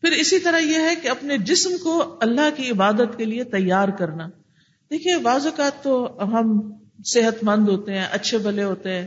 پھر 0.00 0.12
اسی 0.12 0.38
طرح 0.38 0.58
یہ 0.58 0.76
ہے 0.76 0.94
کہ 1.02 1.08
اپنے 1.08 1.38
جسم 1.38 1.70
کو 1.82 2.16
اللہ 2.20 2.48
کی 2.56 2.70
عبادت 2.70 3.16
کے 3.16 3.24
لیے 3.24 3.44
تیار 3.44 3.88
کرنا۔ 3.88 4.28
دیکھیے، 4.90 5.16
بعض 5.16 5.46
اوقات 5.46 5.82
تو 5.82 6.18
ہم 6.22 6.72
صحت 7.04 7.44
مند 7.44 7.68
ہوتے 7.68 7.92
ہیں، 7.92 8.06
اچھے 8.12 8.38
بھلے 8.38 8.62
ہوتے 8.62 8.90
ہیں 8.90 9.06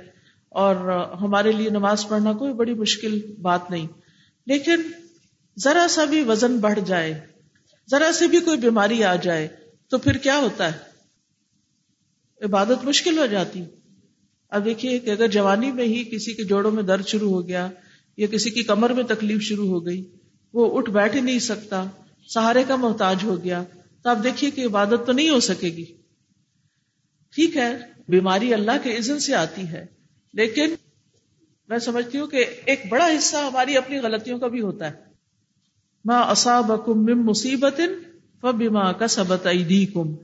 اور 0.50 0.76
ہمارے 1.22 1.52
لیے 1.52 1.70
نماز 1.70 2.08
پڑھنا 2.08 2.34
کوئی 2.34 2.54
بڑی 2.54 2.74
مشکل 2.74 3.22
بات 3.42 3.72
نہیں۔ 3.72 3.88
لیکن 4.50 4.82
ذرا 5.58 5.88
سا 5.90 6.06
بھی 6.06 6.22
وزن 6.24 6.58
بڑھ 6.58 6.80
جائے، 6.86 7.14
ذرا 7.90 8.12
سے 8.12 8.28
بھی 8.28 8.40
کوئی 8.40 8.58
بیماری 8.58 9.04
آ 9.04 9.16
جائے 9.16 9.48
تو 9.92 9.98
پھر 9.98 10.18
کیا 10.18 10.38
ہوتا 10.38 10.72
ہے؟ 10.74 12.46
عبادت 12.46 12.84
مشکل 12.84 13.18
ہو 13.18 13.26
جاتی۔ 13.26 13.64
اب 14.52 14.66
دیکھیے 14.66 15.00
کہ 15.00 15.10
اگر 15.10 15.28
جوانی 15.28 15.72
میں 15.72 15.86
ہی 15.86 16.04
کسی 16.04 16.34
کے 16.34 16.44
جوڑوں 16.44 16.72
میں 16.72 16.84
درد 16.84 17.08
شروع 17.08 17.30
ہو 17.30 17.48
گیا 17.48 17.68
یا 18.18 18.28
کسی 18.28 18.50
کی 18.50 18.64
کمر 18.64 18.90
میں 18.90 19.04
تکلیف 19.04 19.42
شروع 19.42 19.68
ہو 19.70 19.86
گئی، 19.86 20.04
وہ 20.54 20.78
اٹھ 20.78 20.90
بیٹھ 20.90 21.16
ہی 21.16 21.22
نہیں 21.22 21.40
سکتا، 21.40 21.84
سہارے 22.28 22.64
کا 22.68 22.76
محتاج 22.76 23.24
ہو 23.24 23.44
گیا، 23.44 23.64
تو 24.04 24.10
آپ 24.10 24.24
دیکھیے 24.24 24.52
کہ 24.52 24.66
عبادت 24.66 25.06
تو 25.06 25.12
نہیں 25.12 25.30
ہو 25.30 25.40
سکے 25.40 25.68
گی۔ 25.68 25.86
ٹھیک 27.34 27.58
ہے، 27.58 27.72
بیماری 28.10 28.54
اللہ 28.54 28.84
کے 28.84 28.98
عزن 28.98 29.20
سے 29.20 29.36
آتی 29.36 29.68
ہے، 29.68 29.86
لیکن 30.34 30.76
میں 31.70 31.80
سمجھتی 31.80 32.20
ہوں 32.20 32.28
کہ 32.28 32.46
ایک 32.66 32.82
بڑا 32.90 33.08
حصہ 33.18 33.38
ہماری 33.38 33.78
اپنی 33.78 34.00
غلطیوں 34.00 34.40
کا 34.40 34.48
بھی 34.48 34.62
ہوتا 34.62 34.92
ہے۔ 34.92 34.98
ماں 36.06 36.24
اصابکم 36.24 37.06
من 37.06 37.26
مصیبت 37.26 37.82
فبما 38.42 38.92
کسبت 38.92 39.48
ایدیکم۔ 39.48 40.16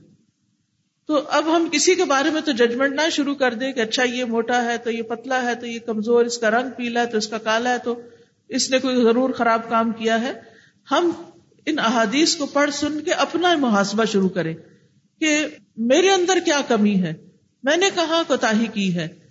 تو 1.06 1.20
اب 1.28 1.56
ہم 1.56 1.68
کسی 1.72 1.94
کے 1.94 2.04
بارے 2.04 2.30
میں 2.30 2.40
تو 2.40 2.52
ججمنٹ 2.52 2.92
نہ 2.92 3.10
شروع 3.12 3.34
کر 3.34 3.54
دیں 3.54 3.72
کہ 3.72 3.80
اچھا 3.80 4.02
یہ 4.02 4.24
موٹا 4.24 4.64
ہے 4.64 4.78
تو 4.78 4.90
یہ 4.90 5.02
پتلا 5.02 5.42
ہے 5.42 5.54
تو 5.54 5.66
یہ 5.66 5.78
کمزور، 5.78 6.24
اس 6.24 6.38
کا 6.38 6.50
رنگ 6.50 6.70
پیلا 6.76 7.00
ہے 7.00 7.06
تو 7.06 7.18
اس 7.18 7.28
کا 7.28 7.38
کالا 7.38 7.70
ہے 7.72 7.78
تو 7.78 8.00
اس 8.48 8.70
نے 8.70 8.78
کوئی 8.78 9.02
ضرور 9.02 9.30
خراب 9.30 9.60
کام 9.68 9.92
کیا 9.92 10.20
ہے۔ 10.20 10.32
ہم 10.90 11.10
ان 11.66 11.78
احادیث 11.78 12.36
کو 12.36 12.46
پڑھ 12.46 12.70
سن 12.70 13.00
کے 13.00 13.12
اپنا 13.12 13.56
محاسبہ 13.56 14.04
شروع 14.04 14.28
کریں 14.28 14.54
کہ 15.20 15.46
میرے 15.76 16.10
اندر 16.10 16.38
کیا 16.44 16.60
کمی 16.68 17.02
ہے؟ 17.02 17.14
میں 17.62 17.76
نے 17.76 17.86
کہاں 17.94 18.24
کوتا 18.26 18.52
کی 18.74 18.94
ہے؟ 18.94 19.25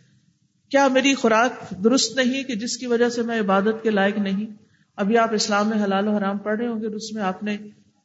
کیا 0.69 0.88
میری 0.88 1.15
خوراک 1.15 1.74
درست 1.84 2.15
نہیں 2.15 2.43
کہ 2.43 2.55
جس 2.55 2.77
کی 2.77 2.88
وجہ 2.88 3.10
سے 3.10 3.22
میں 3.22 3.39
عبادت 3.39 3.84
کے 3.84 3.89
لائق 3.89 4.17
نہیں؟ 4.17 4.48
ابھی 4.95 5.17
آپ 5.17 5.34
اسلام 5.34 5.69
میں 5.69 5.84
حلال 5.84 6.07
و 6.07 6.12
حرام 6.12 6.38
پڑھ 6.38 6.60
رہے 6.60 6.67
ہوں 6.67 6.81
گے 6.81 6.88
اس 6.88 7.13
میں 7.13 7.24
آپ 7.24 7.43
نے 7.43 7.57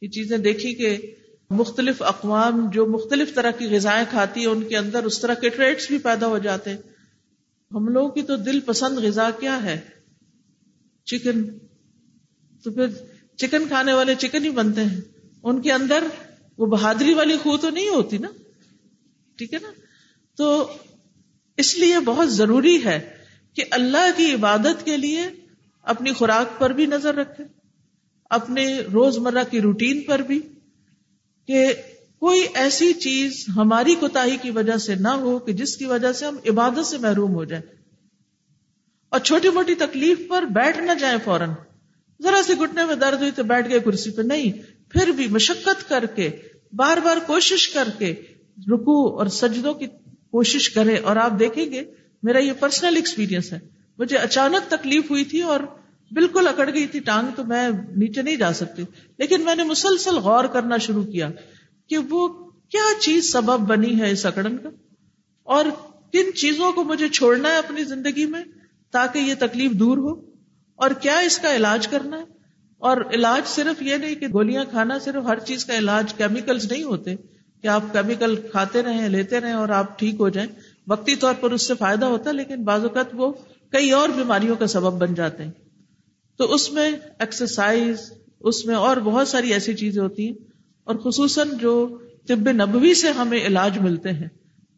یہ 0.02 0.09
چیزیں 0.09 0.38
دیکھی 0.38 0.75
کہ 0.75 1.14
مختلف 1.50 2.02
اقوام 2.02 2.71
جو 2.73 2.87
مختلف 2.87 3.35
طرح 3.35 3.50
کی 3.50 3.76
غذائیں 3.76 4.05
کھاتی 4.11 4.40
ہیں، 4.40 4.47
ان 4.47 4.62
کے 4.62 4.76
اندر 4.76 5.05
اس 5.05 5.21
طرح 5.21 5.35
کے 5.35 5.49
ٹریڈس 5.49 5.88
بھی 5.88 5.99
پیدا 5.99 6.26
ہو 6.26 6.38
جاتے 6.38 6.71
ہیں۔ 6.71 6.76
ہم 7.73 7.88
لوگوں 7.88 8.09
کی 8.09 8.23
تو 8.23 8.37
دل 8.37 8.61
پسند 8.61 8.99
غذا 8.99 9.31
کیا 9.40 9.62
ہے؟ 9.62 9.81
چکن 11.05 11.59
تو 12.62 12.71
پھر 12.71 12.87
چکن 13.37 13.69
کھانے 13.69 13.93
والے 13.93 14.14
چکن 14.14 14.45
ہی 14.45 14.50
بنتے 14.50 14.85
ہیں۔ 14.85 15.00
ان 15.43 15.62
کے 15.62 15.73
اندر 15.73 16.05
وہ 16.59 16.67
بہادری 16.67 17.14
والی 17.14 17.37
خو 17.37 17.57
تو 17.57 17.71
نہیں 17.71 17.88
ہوتی 17.88 18.19
نا؟ 18.19 18.29
ٹھیک 19.37 19.55
ہے 19.55 19.59
نا؟ 19.62 19.69
تو 20.37 20.73
اس 21.61 21.79
لیے 21.79 22.00
بہت 22.00 22.33
ضروری 22.33 22.85
ہے 22.85 23.11
کہ 23.55 23.64
اللہ 23.71 24.11
کی 24.17 24.35
عبادت 24.35 24.85
کے 24.85 24.97
لیے 24.97 25.23
اپنی 25.83 26.12
خوراک 26.12 26.61
پر 26.61 26.71
بھی 26.71 26.87
نظر 26.87 27.14
رکھے، 27.14 27.45
اپنے 28.31 28.81
روز 28.81 29.19
مرہ 29.19 29.45
کی 29.50 29.61
روٹین 29.61 30.00
پر 30.00 30.19
بھی، 30.19 30.40
کہ 31.47 31.75
کوئی 32.21 32.47
ایسی 32.55 32.93
چیز 32.93 33.45
ہماری 33.57 33.95
کوتا 33.95 34.26
کی 34.43 34.50
وجہ 34.50 34.76
سے 34.76 34.95
نہ 34.95 35.09
ہو 35.09 35.38
کہ 35.38 35.52
جس 35.52 35.76
کی 35.76 35.85
وجہ 35.85 36.12
سے 36.12 36.26
ہم 36.26 36.37
عبادت 36.49 36.87
سے 36.87 36.99
محروم 36.99 37.35
ہو 37.35 37.45
جائیں۔ 37.45 37.83
اور 39.09 39.21
چھوٹی 39.21 39.49
موٹی 39.49 39.75
تکلیف 39.75 40.19
پر 40.29 40.43
بیٹھ 40.43 40.79
نہ 40.79 40.90
جائیں 41.00 41.19
فوراً۔ 41.25 41.50
ذرا 42.23 42.43
سی 42.47 42.52
گٹنے 42.52 42.85
میں 42.85 42.95
درد 42.95 43.19
ہوئی 43.21 43.31
تو 43.31 43.43
بیٹھ 43.43 43.69
گئے 43.69 43.81
کرسی 43.81 44.11
پہ۔ 44.11 44.23
نہیں، 44.23 44.52
پھر 44.90 45.09
بھی 45.09 45.26
مشقت 45.26 45.88
کر 45.88 46.07
کے، 46.07 46.31
بار 46.73 46.97
بار 46.97 47.17
کوشش 47.26 47.69
کر 47.69 47.88
کے 47.99 48.14
رکو 48.59 49.19
اور 49.19 49.26
سجدوں 49.26 49.75
کی 49.75 49.87
کوشش 50.31 50.71
کرے 50.71 50.97
اور 50.97 51.17
آپ 51.17 51.39
دیکھیں 51.39 51.71
گے، 51.71 51.85
میرا 52.23 52.39
یہ 52.39 52.53
پرسنل 52.53 52.97
ایکسپیرینس 52.97 53.53
ہے۔ 53.53 53.59
مجھے 53.99 54.17
اچانک 54.17 54.71
تکلیف 54.71 55.11
ہوئی 55.11 55.25
تھی 55.25 55.43
اور 55.43 55.61
بالکل 56.11 56.49
اکڑ 56.49 56.71
گئی 56.75 56.87
تھی 56.87 57.01
ٹانگ، 57.01 57.29
تو 57.37 57.45
میں 57.45 57.69
نیچے 57.97 58.23
نہیں 58.23 58.37
جا 58.37 58.53
سکتی۔ 58.53 58.83
لیکن 59.19 59.41
میں 59.41 59.55
نے 59.55 59.65
مسلسل 59.65 60.17
غور 60.17 60.45
کرنا 60.45 60.77
شروع 60.77 61.03
کیا 61.03 61.31
کہ 61.89 61.99
وہ 61.99 62.29
کیا 62.69 63.01
چیز 63.01 63.33
سبب 63.33 63.61
بنی 63.61 64.01
ہے 64.01 64.11
اس 64.11 64.27
اکڑن 64.27 64.57
کا۔ 64.59 64.69
اور 65.43 65.65
کن 66.13 66.35
چیزوں 66.35 66.73
کو 66.73 66.85
مجھے 66.85 67.09
چھوڑنا 67.09 67.49
ہے 67.49 67.59
اپنی 67.59 67.85
زندگی 67.85 68.27
میں 68.27 68.45
تاکہ 68.91 69.19
یہ 69.19 69.35
تکلیف 69.39 69.73
دور 69.73 69.99
ہو؟ 69.99 70.31
اور 70.75 70.91
کیا 70.91 71.19
اس 71.19 71.39
کا 71.39 71.57
علاج 71.57 71.89
کرنا 71.89 72.19
ہے؟ 72.19 72.25
اور 72.79 72.97
علاج 73.13 73.49
صرف 73.49 73.83
یہ 73.83 73.97
نہیں 73.97 74.15
کہ 74.15 74.27
گولیاں 74.29 74.65
کھانا، 74.71 74.99
صرف 74.99 75.25
ہر 75.25 75.39
چیز 75.39 75.65
کا 75.65 75.79
علاج 75.79 76.15
کیمیکلز 76.15 76.73
نہیں 76.73 76.83
ہوتے۔ 76.83 77.15
کہ 77.62 77.69
آپ 77.69 77.83
کیمیکل 77.93 78.37
کھاتے 78.37 78.83
رہیں، 78.83 79.09
لیتے 79.09 79.40
رہیں 79.40 79.52
اور 79.52 79.69
آپ 79.69 79.99
ٹھیک 79.99 80.14
ہو 80.21 80.29
جائیں۔ 80.29 80.49
وقتی 80.87 81.17
طور 81.17 81.35
پر 81.40 81.50
اس 81.50 81.67
سے 81.69 81.75
فائدہ 81.75 82.05
ہوتا 82.05 82.31
ہے، 82.31 82.35
لیکن 82.35 82.64
بعض 82.64 82.83
اوقات 82.83 83.07
وہ 83.12 83.33
کئی 83.71 83.90
اور 83.90 84.09
بیماریوں 84.09 84.57
کا 84.57 84.67
سبب 84.67 85.07
بن 85.07 85.14
جاتے 85.14 85.45
ہیں۔ 85.45 85.50
تو 86.37 86.55
اس 86.55 86.73
میں 86.73 86.93
ایکسرسائز 87.19 88.12
اس 88.40 88.67
میں 88.67 88.75
اور 88.75 88.97
بہت 88.97 89.29
ساری 89.29 89.52
ایسی 89.52 89.75
چیزیں 89.75 90.02
ہوتی 90.02 90.26
ہیں۔ 90.26 90.35
اور 90.85 90.95
خصوصاً 90.95 91.49
جو 91.61 91.99
طب 92.29 92.50
نبوی 92.50 92.95
سے 92.95 93.09
ہمیں 93.09 93.40
علاج 93.40 93.79
ملتے 93.79 94.12
ہیں۔ 94.12 94.29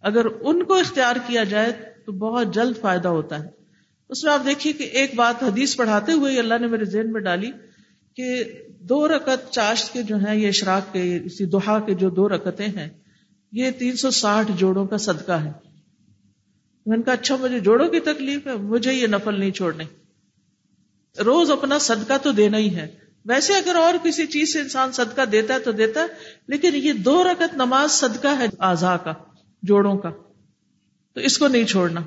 اگر 0.00 0.26
ان 0.40 0.62
کو 0.62 0.74
اختیار 0.74 1.16
کیا 1.26 1.44
جائے 1.44 1.72
تو 2.06 2.12
بہت 2.12 2.54
جلد 2.54 2.76
فائدہ 2.80 3.08
ہوتا 3.08 3.44
ہے۔ 3.44 3.48
اس 4.08 4.24
میں 4.24 4.32
آپ 4.32 4.46
دیکھیے 4.46 4.72
کہ 4.72 4.82
ایک 4.82 5.14
بات 5.14 5.42
حدیث 5.42 5.76
پڑھاتے 5.76 6.12
ہوئے 6.12 6.38
اللہ 6.38 6.54
نے 6.60 6.66
میرے 6.66 6.84
ذہن 6.84 7.12
میں 7.12 7.20
ڈالی۔ 7.20 7.50
کہ 8.16 8.44
دو 8.80 9.08
رکت 9.08 9.50
چاشت 9.50 9.92
کے 9.92 10.02
جو 10.02 10.16
ہیں، 10.16 10.36
یہ 10.36 10.48
اشراق 10.48 10.92
کے، 10.92 11.20
اسی 11.24 11.44
دوہا 11.44 11.80
کے 11.80 11.94
جو 11.94 12.10
دو 12.10 12.28
رکتیں 12.28 12.68
ہیں، 12.68 12.88
یہ 13.52 13.70
تین 13.70 13.96
سو 13.96 14.10
ساٹھ 14.10 14.52
جوڑوں 14.56 14.86
کا 14.86 14.96
صدقہ 14.96 15.32
ہے۔ 15.32 15.52
میں 16.86 16.96
نے 16.96 17.02
کہا 17.02 17.12
اچھا 17.12 17.36
مجھے 17.36 17.60
جوڑوں 17.60 17.88
کی 17.88 18.00
تکلیف 18.00 18.46
ہے، 18.46 18.56
مجھے 18.56 18.92
یہ 18.92 19.06
نفل 19.06 19.40
نہیں 19.40 19.50
چھوڑنے۔ 19.50 19.84
روز 21.24 21.50
اپنا 21.50 21.78
صدقہ 21.78 22.12
تو 22.22 22.32
دینا 22.32 22.58
ہی 22.58 22.76
ہے۔ 22.76 22.88
ویسے 23.24 23.52
اگر 23.52 23.74
اور 23.74 23.94
کسی 24.02 24.26
چیز 24.26 24.52
سے 24.52 24.60
انسان 24.60 24.92
صدقہ 24.92 25.22
دیتا 25.22 25.54
ہے 25.54 25.58
تو 25.58 25.72
دیتا 25.72 26.00
ہے، 26.00 26.06
لیکن 26.46 26.70
یہ 26.74 26.92
دو 26.92 27.24
رکت 27.24 27.54
نماز 27.54 27.90
صدقہ 27.90 28.28
ہے 28.28 28.46
آزا 28.58 28.96
کا، 28.96 29.12
جوڑوں 29.62 29.98
کا۔ 29.98 30.10
تو 31.14 31.20
اس 31.20 31.38
کو 31.38 31.48
نہیں 31.48 31.64
چھوڑنا۔ 31.64 32.00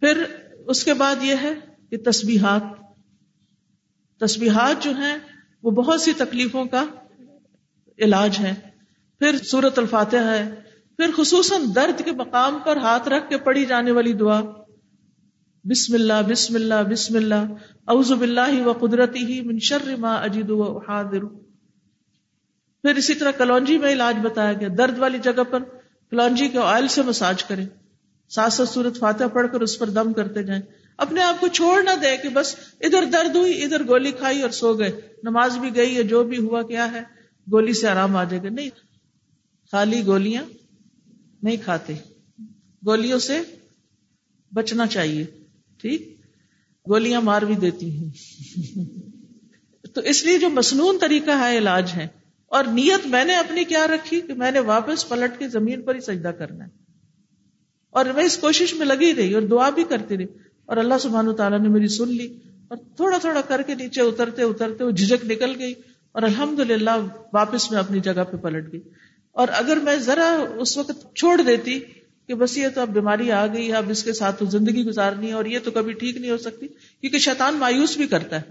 پھر 0.00 0.24
اس 0.66 0.84
کے 0.84 0.94
بعد 0.94 1.16
یہ 1.22 1.34
ہے 1.42 1.54
کہ 1.90 2.10
تسبیحات۔ 2.10 2.79
تسبیحات 4.20 4.82
جو 4.82 4.90
ہیں، 4.90 5.18
وہ 5.62 5.70
بہت 5.70 6.00
سی 6.00 6.12
تکلیفوں 6.12 6.64
کا 6.64 6.84
علاج 7.98 8.38
ہے 8.40 8.54
پھر 9.18 9.36
سورت 9.38 9.78
الفاتح 9.78 10.16
ہے۔ 10.16 10.54
پھر 10.96 11.10
خصوصاً 11.16 11.62
درد 11.74 12.04
کے 12.04 12.12
مقام 12.12 12.58
پر 12.64 12.76
ہاتھ 12.76 13.08
رکھ 13.08 13.28
کے 13.28 13.38
پڑھی 13.38 13.66
جانے 13.66 13.90
والی 13.90 14.12
دعا۔ 14.12 14.40
بسم 15.64 15.94
اللہ 15.94 16.12
بسم 16.28 16.54
اللہ 16.54 16.82
بسم 16.90 17.16
اللہ۔ 17.16 17.44
اعوذ 17.88 18.12
باللہ 18.12 18.66
و 18.66 18.72
قدرتی 18.72 19.24
ہی 19.24 19.40
من 19.40 19.58
شر 19.58 19.96
ما 19.98 20.14
اجد 20.14 20.50
و 20.50 20.78
حاضر 20.78 21.24
پھر 22.82 22.94
اسی 22.94 23.14
طرح 23.14 23.30
کلونجی 23.30 23.78
میں 23.78 23.92
علاج 23.92 24.16
بتایا 24.22 24.52
گیا۔ 24.52 24.68
درد 24.78 24.98
والی 24.98 25.18
جگہ 25.18 25.44
پر 25.50 25.60
کلونجی 26.10 26.48
کے 26.48 26.58
آئل 26.58 26.88
سے 26.88 27.02
مساج 27.02 27.44
کریں۔ 27.44 27.66
سات 28.28 28.52
سات 28.52 28.68
سورت 28.68 28.98
فاتح 28.98 29.24
پڑھ 29.32 29.46
کر 29.52 29.60
اس 29.60 29.78
پر 29.78 29.90
دم 29.90 30.12
کرتے 30.12 30.42
جائیں۔ 30.42 30.62
اپنے 31.00 31.22
آپ 31.22 31.40
کو 31.40 31.48
چھوڑ 31.48 31.82
نہ 31.82 31.90
دے 32.02 32.16
کہ 32.16 32.28
بس 32.28 32.56
ادھر 32.80 33.04
درد 33.04 33.36
ہوئی، 33.36 33.62
ادھر 33.62 33.82
گولی 33.88 34.12
کھائی 34.12 34.42
اور 34.42 34.50
سو 34.50 34.74
گئے۔ 34.74 34.92
نماز 35.22 35.58
بھی 35.58 35.76
گئی 35.76 35.96
ہے، 35.96 36.02
جو 36.02 36.24
بھی 36.24 36.38
ہوا 36.38 36.62
کیا 36.62 36.92
ہے، 36.92 37.00
گولی 37.52 37.72
سے 37.72 37.88
آرام 37.88 38.16
آ 38.16 38.24
جائے 38.24 38.42
گا۔ 38.42 38.48
نہیں، 38.48 38.70
خالی 39.72 40.06
گولیاں 40.06 40.44
نہیں 41.42 41.56
کھاتے۔ 41.56 41.92
گولیوں 42.86 43.18
سے 43.18 43.40
بچنا 44.54 44.86
چاہیے، 44.86 45.24
ٹھیک؟ 45.80 46.20
گولیاں 46.88 47.20
مار 47.20 47.42
بھی 47.42 47.54
دیتی 47.54 47.90
ہیں۔ 47.90 48.08
تو 49.94 50.00
اس 50.00 50.24
لیے 50.24 50.38
جو 50.38 50.48
مصنون 50.48 50.98
طریقہ 51.00 51.30
ہے، 51.30 51.58
علاج 51.58 51.92
ہے۔ 51.96 52.08
اور 52.46 52.64
نیت 52.64 53.06
میں 53.06 53.24
نے 53.24 53.36
اپنی 53.36 53.64
کیا 53.64 53.86
رکھی 53.86 54.20
کہ 54.20 54.34
میں 54.34 54.50
نے 54.50 54.58
واپس 54.58 55.08
پلٹ 55.08 55.38
کے 55.38 55.48
زمین 55.48 55.82
پر 55.82 55.94
ہی 55.94 56.00
سجدہ 56.00 56.28
کرنا 56.28 56.64
ہے۔ 56.64 56.70
اور 57.90 58.04
میں 58.04 58.24
اس 58.24 58.36
کوشش 58.36 58.74
میں 58.74 58.86
لگی 58.86 59.14
رہی 59.14 59.34
اور 59.34 59.42
دعا 59.42 59.70
بھی 59.70 59.84
کرتی 59.84 60.16
رہی۔ 60.18 60.26
اور 60.70 60.76
اللہ 60.76 60.98
سبحان 61.00 61.36
تعالیٰ 61.36 61.60
نے 61.60 61.68
میری 61.68 61.88
سن 61.88 62.08
لی 62.08 62.38
اور 62.68 62.76
تھوڑا 62.96 63.18
تھوڑا 63.18 63.40
کر 63.40 63.62
کے 63.62 63.74
نیچے 63.74 64.00
اترتے 64.00 64.42
اترتے 64.42 64.84
وہ 64.84 64.90
جھجک 64.90 65.24
نکل 65.24 65.52
گئی 65.58 65.74
اور 66.12 66.22
الحمد 66.22 66.58
للہ 66.58 66.90
واپس 67.32 67.70
میں 67.70 67.78
اپنی 67.78 68.00
جگہ 68.00 68.24
پہ 68.30 68.36
پلٹ 68.36 68.72
گئی 68.72 68.80
اور 69.32 69.48
اگر 69.52 69.76
میں 69.76 69.96
ذرا 69.96 70.44
اس 70.56 70.76
وقت 70.76 71.16
چھوڑ 71.16 71.40
دیتی 71.42 71.80
کہ 72.26 72.34
بس 72.34 72.58
یہ 72.58 72.68
تو 72.74 72.80
اب 72.80 72.88
بیماری 72.88 73.32
آ 73.32 73.46
گئی، 73.46 73.72
اب 73.72 73.90
اس 73.90 74.04
کے 74.04 74.12
ساتھ 74.12 74.38
تو 74.38 74.44
زندگی 74.44 74.84
گزارنی 74.84 75.28
ہے 75.28 75.32
اور 75.32 75.44
یہ 75.44 75.58
تو 75.64 75.70
کبھی 75.70 75.92
ٹھیک 75.92 76.16
نہیں 76.16 76.30
ہو 76.30 76.36
سکتی 76.36 76.68
کیونکہ 76.68 77.18
شیطان 77.18 77.54
مایوس 77.54 77.96
بھی 77.96 78.06
کرتا 78.06 78.36
ہے۔ 78.36 78.42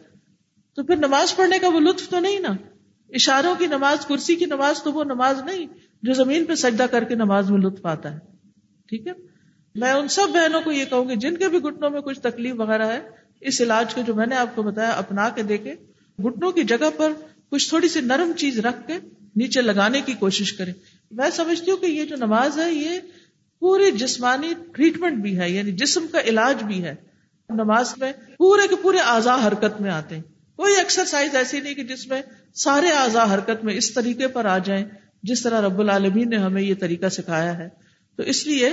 تو 0.75 0.83
پھر 0.83 0.95
نماز 0.95 1.35
پڑھنے 1.35 1.59
کا 1.59 1.67
وہ 1.67 1.79
لطف 1.79 2.09
تو 2.09 2.19
نہیں 2.19 2.39
نا۔ 2.39 2.51
اشاروں 3.09 3.55
کی 3.59 3.65
نماز، 3.65 4.05
کرسی 4.05 4.35
کی 4.35 4.45
نماز 4.45 4.83
تو 4.83 4.93
وہ 4.93 5.03
نماز 5.03 5.41
نہیں 5.45 5.65
جو 6.03 6.13
زمین 6.13 6.45
پہ 6.45 6.55
سجدہ 6.55 6.85
کر 6.91 7.03
کے 7.03 7.15
نماز 7.15 7.51
میں 7.51 7.59
لطف 7.59 7.85
آتا 7.85 8.13
ہے۔ 8.13 8.19
ٹھیک 8.87 9.07
ہے؟ 9.07 9.11
میں 9.75 9.91
ان 9.91 10.07
سب 10.07 10.27
بہنوں 10.33 10.61
کو 10.61 10.71
یہ 10.71 10.85
کہوں 10.85 11.09
گی، 11.09 11.15
جن 11.15 11.37
کے 11.37 11.47
بھی 11.47 11.57
گٹنوں 11.57 11.89
میں 11.89 12.01
کچھ 12.01 12.19
تکلیف 12.19 12.55
وغیرہ 12.57 12.91
ہے، 12.91 12.99
اس 13.41 13.61
علاج 13.61 13.95
کو 13.95 14.01
جو 14.01 14.15
میں 14.15 14.25
نے 14.25 14.35
آپ 14.35 14.55
کو 14.55 14.63
بتایا، 14.63 14.89
اپنا 14.89 15.29
کے 15.29 15.43
دیکھے 15.43 15.75
گٹنوں 16.25 16.51
کی 16.51 16.63
جگہ 16.63 16.89
پر 16.97 17.11
کچھ 17.49 17.69
تھوڑی 17.69 17.87
سی 17.87 18.01
نرم 18.01 18.31
چیز 18.37 18.59
رکھ 18.59 18.87
کے 18.87 18.93
نیچے 19.35 19.61
لگانے 19.61 20.01
کی 20.01 20.13
کوشش 20.13 20.53
کریں۔ 20.53 20.73
میں 21.11 21.29
سمجھتی 21.29 21.71
ہوں 21.71 21.77
کہ 21.77 21.85
یہ 21.85 22.05
جو 22.05 22.15
نماز 22.15 22.59
ہے، 22.59 22.73
یہ 22.73 22.99
پوری 23.59 23.91
جسمانی 23.91 24.53
ٹریٹمنٹ 24.75 25.21
بھی 25.21 25.39
ہے 25.39 25.49
یعنی 25.49 25.71
جسم 25.71 26.05
کا 26.11 26.21
علاج 26.21 26.63
بھی 26.63 26.83
ہے۔ 26.83 26.95
نماز 27.49 27.93
میں 27.97 28.11
پورے 28.37 28.67
کے 28.67 28.75
پورے 28.75 28.97
اعضاء 28.97 29.47
حرکت 29.47 29.81
میں 29.81 29.91
آتے 29.91 30.15
ہیں۔ 30.15 30.21
کوئی 30.55 30.75
ایکسرسائز 30.75 31.35
ایسی 31.35 31.59
نہیں 31.59 31.73
کہ 31.73 31.83
جس 31.83 32.07
میں 32.07 32.21
سارے 32.55 32.87
اعضاء 32.87 33.33
حرکت 33.33 33.63
میں 33.63 33.73
اس 33.73 33.93
طریقے 33.93 34.27
پر 34.27 34.45
آ 34.45 34.57
جائیں، 34.57 34.85
جس 35.23 35.41
طرح 35.41 35.61
رب 35.61 35.79
العالمین 35.79 36.29
نے 36.29 36.37
ہمیں 36.37 36.61
یہ 36.61 36.73
طریقہ 36.79 37.09
سکھایا 37.09 37.57
ہے۔ 37.57 37.69
تو 38.15 38.23
اس 38.23 38.47
لیے 38.47 38.69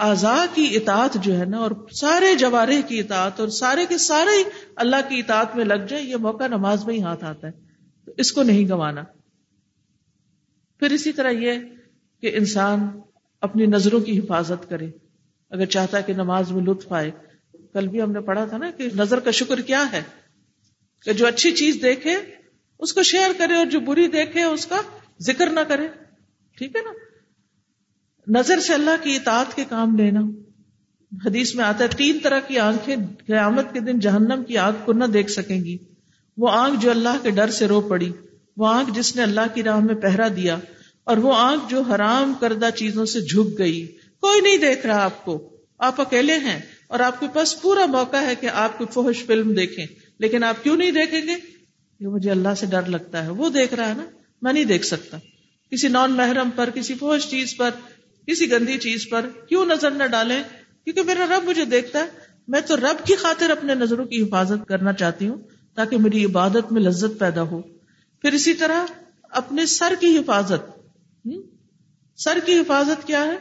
اعضاء 0.00 0.54
کی 0.54 0.76
اطاعت 0.76 1.16
جو 1.22 1.38
ہے 1.38 1.44
نا، 1.44 1.58
اور 1.58 1.70
سارے 1.92 2.34
جوارے 2.34 2.82
کی 2.82 3.00
اطاعت، 3.00 3.40
اور 3.40 3.48
سارے 3.48 3.86
کے 3.88 3.98
سارے 3.98 4.50
اللہ 4.76 4.96
کی 5.08 5.18
اطاعت 5.18 5.56
میں 5.56 5.64
لگ 5.64 5.86
جائیں، 5.88 6.06
یہ 6.06 6.16
موقع 6.16 6.46
نماز 6.46 6.84
میں 6.84 6.94
ہی 6.94 7.02
ہاتھ 7.02 7.24
آتا 7.24 7.46
ہے۔ 7.46 7.52
تو 8.06 8.12
اس 8.16 8.32
کو 8.32 8.42
نہیں 8.42 8.64
گنوانا۔ 8.64 9.02
پھر 10.78 10.90
اسی 10.90 11.12
طرح 11.12 11.30
یہ 11.30 11.52
کہ 12.20 12.30
انسان 12.34 12.88
اپنی 13.40 13.66
نظروں 13.66 14.00
کی 14.00 14.18
حفاظت 14.18 14.68
کرے۔ 14.68 14.86
اگر 15.50 15.64
چاہتا 15.64 15.98
ہے 15.98 16.02
کہ 16.02 16.12
نماز 16.12 16.52
میں 16.52 16.64
لطف 16.64 16.92
آئے۔ 16.92 17.10
کل 17.72 17.88
بھی 17.88 18.02
ہم 18.02 18.12
نے 18.12 18.20
پڑھا 18.20 18.44
تھا 18.44 18.56
نا 18.56 18.70
کہ 18.70 18.88
نظر 18.96 19.20
کا 19.20 19.30
شکر 19.30 19.60
کیا 19.60 19.92
ہے۔ 19.92 20.02
کہ 21.04 21.12
جو 21.12 21.26
اچھی 21.26 21.52
چیز 21.52 21.78
دیکھے، 21.82 22.16
اس 22.78 22.92
کو 22.92 23.02
شیئر 23.02 23.30
کرے، 23.38 23.54
اور 23.54 23.66
جو 23.66 23.80
بری 23.80 24.08
دیکھے، 24.08 24.42
اس 24.42 24.66
کا 24.66 24.76
ذکر 25.20 25.46
نہ 25.46 25.60
کرے۔ 25.60 25.88
ٹھیک 26.56 26.76
ہے 26.76 26.82
نا؟ 26.82 27.09
نظر 28.28 28.60
سے 28.60 28.74
اللہ 28.74 29.02
کی 29.02 29.16
اطاعت 29.16 29.56
کے 29.56 29.64
کام 29.68 29.96
لینا۔ 29.96 30.20
حدیث 31.26 31.54
میں 31.54 31.64
آتا 31.64 31.84
ہے، 31.84 31.88
تین 31.88 32.18
طرح 32.22 32.40
کی 32.40 32.58
آنکھیں 32.58 32.96
قیامت 33.26 33.72
کے 33.72 33.80
دن 33.80 33.98
جہنم 33.98 34.44
کی 34.48 34.58
آنکھ 34.58 34.78
کو 34.84 34.92
نہ 34.92 35.04
دیکھ 35.04 35.30
سکیں 35.30 35.64
گی۔ 35.64 35.78
وہ 36.36 36.50
آنکھ 36.50 36.80
جو 36.80 36.90
اللہ 36.90 37.22
کے 37.22 37.30
ڈر 37.30 37.50
سے 37.50 37.68
رو 37.68 37.80
پڑی، 37.80 38.12
وہ 38.56 38.66
آنکھ 38.66 38.90
جس 38.94 39.16
نے 39.16 39.22
اللہ 39.22 39.40
کی 39.54 39.62
راہ 39.62 39.80
میں 39.80 39.94
پہرا 39.94 40.28
دیا، 40.36 40.58
اور 41.04 41.16
وہ 41.16 41.34
آنکھ 41.34 41.64
جو 41.68 41.80
حرام 41.80 42.32
کردہ 42.40 42.68
چیزوں 42.76 43.06
سے 43.06 43.20
جھک 43.20 43.58
گئی۔ 43.58 43.86
کوئی 44.20 44.40
نہیں 44.40 44.56
دیکھ 44.56 44.86
رہا 44.86 45.04
آپ 45.04 45.24
کو۔ 45.24 45.56
آپ 45.78 46.00
اکیلے 46.00 46.36
ہیں 46.36 46.60
اور 46.88 47.00
آپ 47.00 47.20
کے 47.20 47.26
پاس 47.32 47.62
پورا 47.62 47.86
موقع 47.86 48.16
ہے 48.16 48.34
کہ 48.34 48.46
آپ 48.46 48.78
کوئی 48.78 48.88
فوہش 48.92 49.24
فلم 49.24 49.54
دیکھیں۔ 49.54 49.86
لیکن 50.18 50.44
آپ 50.44 50.62
کیوں 50.62 50.76
نہیں 50.76 50.90
دیکھیں 50.90 51.20
گے؟ 51.20 51.34
یہ 52.00 52.06
مجھے 52.06 52.30
اللہ 52.30 52.54
سے 52.56 52.66
ڈر 52.66 52.84
لگتا 52.86 53.24
ہے۔ 53.24 53.28
وہ 53.28 53.50
دیکھ 53.50 53.74
رہا 53.74 53.88
ہے 53.88 53.94
نا، 53.94 54.04
میں 54.42 54.52
نہیں 54.52 54.64
دیکھ 54.64 54.86
سکتا۔ 54.86 55.16
کسی 55.70 55.88
نان 55.88 56.12
محرم 56.12 56.50
پر، 56.50 56.70
کسی 56.74 56.94
فوج 56.94 57.20
چیز 57.22 57.56
پر 57.56 57.70
کسی 58.30 58.50
گندی 58.50 58.78
چیز 58.78 59.08
پر 59.10 59.28
کیوں 59.48 59.66
نظر 59.66 59.90
نہ 59.90 60.04
ڈالیں؟ 60.04 60.42
کیونکہ 60.84 61.02
میرا 61.02 61.26
رب 61.26 61.48
مجھے 61.48 61.64
دیکھتا 61.64 61.98
ہے۔ 61.98 62.04
میں 62.48 62.60
تو 62.60 62.76
رب 62.76 63.06
کی 63.06 63.14
خاطر 63.14 63.50
اپنے 63.50 63.74
نظروں 63.74 64.04
کی 64.04 64.22
حفاظت 64.22 64.68
کرنا 64.68 64.92
چاہتی 64.92 65.28
ہوں 65.28 65.36
تاکہ 65.74 65.98
میری 65.98 66.24
عبادت 66.24 66.72
میں 66.72 66.82
لذت 66.82 67.18
پیدا 67.18 67.42
ہو۔ 67.42 67.62
پھر 68.22 68.32
اسی 68.32 68.54
طرح 68.54 68.86
اپنے 69.22 69.66
سر 69.66 69.92
کی 70.00 70.18
حفاظت۔ 70.18 70.80
سر 72.16 72.38
کی 72.46 72.58
حفاظت 72.58 73.06
کیا 73.06 73.24
ہے؟ 73.24 73.36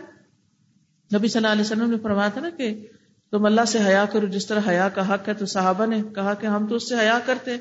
نبی 1.15 1.27
صلی 1.27 1.39
اللہ 1.39 1.47
علیہ 1.47 1.61
وسلم 1.61 1.89
نے 1.89 1.97
فرمایا 2.03 2.29
تھا 2.29 2.41
نا 2.41 2.49
کہ 2.49 2.85
تم 3.31 3.45
اللہ 3.45 3.65
سے 3.67 3.79
حیا 3.79 4.05
کرو، 4.05 4.27
جس 4.27 4.45
طرح 4.45 4.59
حیا 4.67 4.89
کا 4.89 5.13
حق 5.13 5.29
ہے 5.29 5.33
تو 5.33 5.45
صحابہ 5.45 5.85
نے 5.85 6.01
کہا 6.15 6.33
کہ 6.33 6.45
ہم 6.45 6.67
تو 6.67 6.75
اس 6.75 6.89
سے 6.89 6.95
حیا 6.95 7.19
کرتے 7.25 7.57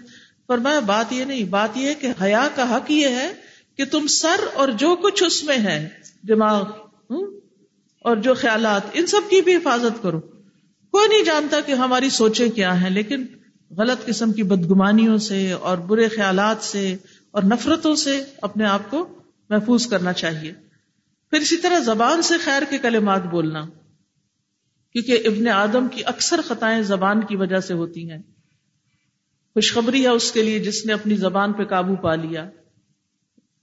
فرمایا، 0.47 0.79
بات 0.79 1.13
یہ 1.13 1.25
نہیں، 1.25 1.45
بات 1.45 1.77
یہ 1.77 1.95
کہ 1.95 2.09
حیا 2.23 2.49
کا 2.55 2.77
حق 2.77 2.91
یہ 2.91 3.09
ہے 3.09 3.33
کہ 3.77 3.85
تم 3.85 4.07
سر 4.07 4.47
اور 4.55 4.69
جو 4.69 4.97
کچھ 4.97 5.23
اس 5.23 5.45
میں 5.45 5.59
ہے، 5.59 5.89
دماغ 6.29 6.88
اور 8.01 8.17
جو 8.17 8.35
خیالات، 8.35 8.83
ان 8.93 9.07
سب 9.07 9.31
کی 9.31 9.41
بھی 9.41 9.57
حفاظت 9.57 10.03
کرو۔ 10.03 10.21
کوئی 10.91 11.09
نہیں 11.09 11.25
جانتا 11.25 11.61
کہ 11.61 11.73
ہماری 11.73 12.11
سوچیں 12.11 12.49
کیا 12.49 12.81
ہیں، 12.81 12.91
لیکن 12.91 13.27
غلط 13.71 14.07
قسم 14.07 14.33
کی 14.33 14.43
بدگمانیوں 14.43 15.19
سے 15.19 15.53
اور 15.53 15.79
برے 15.79 16.09
خیالات 16.09 16.65
سے 16.65 16.97
اور 17.31 17.43
نفرتوں 17.43 17.95
سے 17.95 18.25
اپنے 18.43 18.65
آپ 18.65 18.91
کو 18.91 19.23
محفوظ 19.49 19.87
کرنا 19.87 20.13
چاہیے۔ 20.13 20.53
پھر 21.31 21.41
اسی 21.41 21.57
طرح 21.57 21.79
زبان 21.79 22.23
سے 22.23 22.39
خیر 22.39 22.63
کے 22.71 22.79
کلمات 22.79 23.23
بولنا۔ 23.23 23.61
کیونکہ 24.93 25.23
ابن 25.25 25.49
آدم 25.49 25.89
کی 25.89 26.03
اکثر 26.05 26.41
خطائیں 26.45 26.83
زبان 26.83 27.21
کی 27.21 27.37
وجہ 27.37 27.61
سے 27.61 27.75
ہوتی 27.75 28.11
ہیں۔ 28.11 28.23
خوشخبری 29.55 30.03
ہے 30.03 30.09
اس 30.09 30.33
کے 30.33 30.43
لیے 30.43 30.59
جس 30.59 30.87
نے 30.87 30.93
اپنی 30.93 31.17
زبان 31.17 31.53
پہ 31.53 31.65
قابو 31.65 31.97
پا 31.97 32.15
لیا۔ 32.15 32.51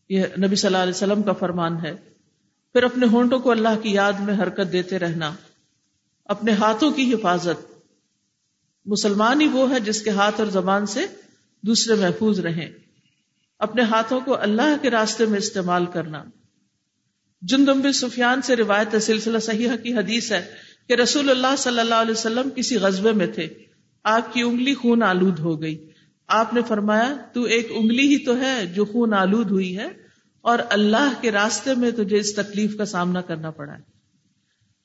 یہ 0.09 0.23
نبی 0.37 0.55
صلی 0.55 0.67
اللہ 0.67 0.77
علیہ 0.77 0.93
وسلم 0.95 1.23
کا 1.23 1.33
فرمان 1.33 1.77
ہے۔ 1.85 2.14
پھر 2.75 2.83
اپنے 2.83 3.05
ہونٹوں 3.05 3.39
کو 3.39 3.51
اللہ 3.51 3.79
کی 3.83 3.91
یاد 3.91 4.13
میں 4.13 4.33
حرکت 4.33 4.71
دیتے 4.71 4.99
رہنا، 4.99 5.33
اپنے 6.25 6.51
ہاتھوں 6.51 6.91
کی 6.91 7.13
حفاظت۔ 7.13 7.81
مسلمان 8.85 9.41
ہی 9.41 9.47
وہ 9.47 9.71
ہے 9.71 9.79
جس 9.79 10.01
کے 10.01 10.09
ہاتھ 10.09 10.39
اور 10.39 10.47
زبان 10.47 10.85
سے 10.85 10.99
دوسرے 11.63 11.95
محفوظ 11.95 12.39
رہیں۔ 12.39 12.71
اپنے 13.59 13.81
ہاتھوں 13.81 14.19
کو 14.19 14.41
اللہ 14.41 14.75
کے 14.81 14.89
راستے 14.89 15.25
میں 15.25 15.37
استعمال 15.37 15.85
کرنا۔ 15.85 16.23
جندم 17.41 17.91
سفیان 17.91 18.41
سے 18.41 18.55
روایت 18.55 19.01
سلسلہ 19.01 19.37
صحیح 19.37 19.69
کی 19.83 19.95
حدیث 19.95 20.31
ہے 20.31 20.45
کہ 20.87 20.93
رسول 20.93 21.29
اللہ 21.29 21.55
صلی 21.57 21.79
اللہ 21.79 21.95
علیہ 21.95 22.11
وسلم 22.11 22.49
کسی 22.55 22.75
غزبے 22.75 23.11
میں 23.11 23.27
تھے۔ 23.27 23.47
آپ 24.03 24.33
کی 24.33 24.41
انگلی 24.41 24.73
خون 24.73 25.03
آلود 25.03 25.39
ہو 25.39 25.61
گئی۔ 25.61 25.89
آپ 26.27 26.53
نے 26.53 26.61
فرمایا، 26.67 27.15
تو 27.33 27.43
ایک 27.43 27.67
انگلی 27.71 28.07
ہی 28.07 28.17
تو 28.17 28.39
ہے 28.39 28.65
جو 28.65 28.85
خون 28.85 29.13
آلود 29.13 29.51
ہوئی 29.51 29.77
ہے۔ 29.77 30.04
اور 30.45 30.59
اللہ 30.69 31.13
کے 31.21 31.31
راستے 31.31 31.73
میں 31.73 31.91
تجھے 31.91 32.17
اس 32.17 32.35
تکلیف 32.35 32.77
کا 32.77 32.85
سامنا 32.85 33.21
کرنا 33.21 33.51
پڑا 33.51 33.73
ہے۔ 33.73 33.81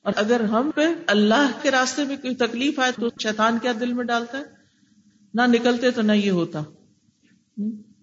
اور 0.01 0.13
اگر 0.15 0.39
ہم 0.39 0.71
پہ 0.75 0.81
اللہ 1.07 1.51
کے 1.61 1.71
راستے 1.71 2.03
میں 2.03 2.17
کوئی 2.17 2.35
تکلیف 2.35 2.79
آئے 2.79 2.91
تو 2.91 3.09
شیطان 3.23 3.59
کیا 3.61 3.71
دل 3.79 3.93
میں 3.93 4.03
ڈالتا 4.03 4.37
ہے؟ 4.37 4.43
نہ 5.33 5.41
نکلتے 5.47 5.91
تو 5.91 6.01
نہ 6.01 6.11
یہ 6.11 6.31
ہوتا۔ 6.31 6.61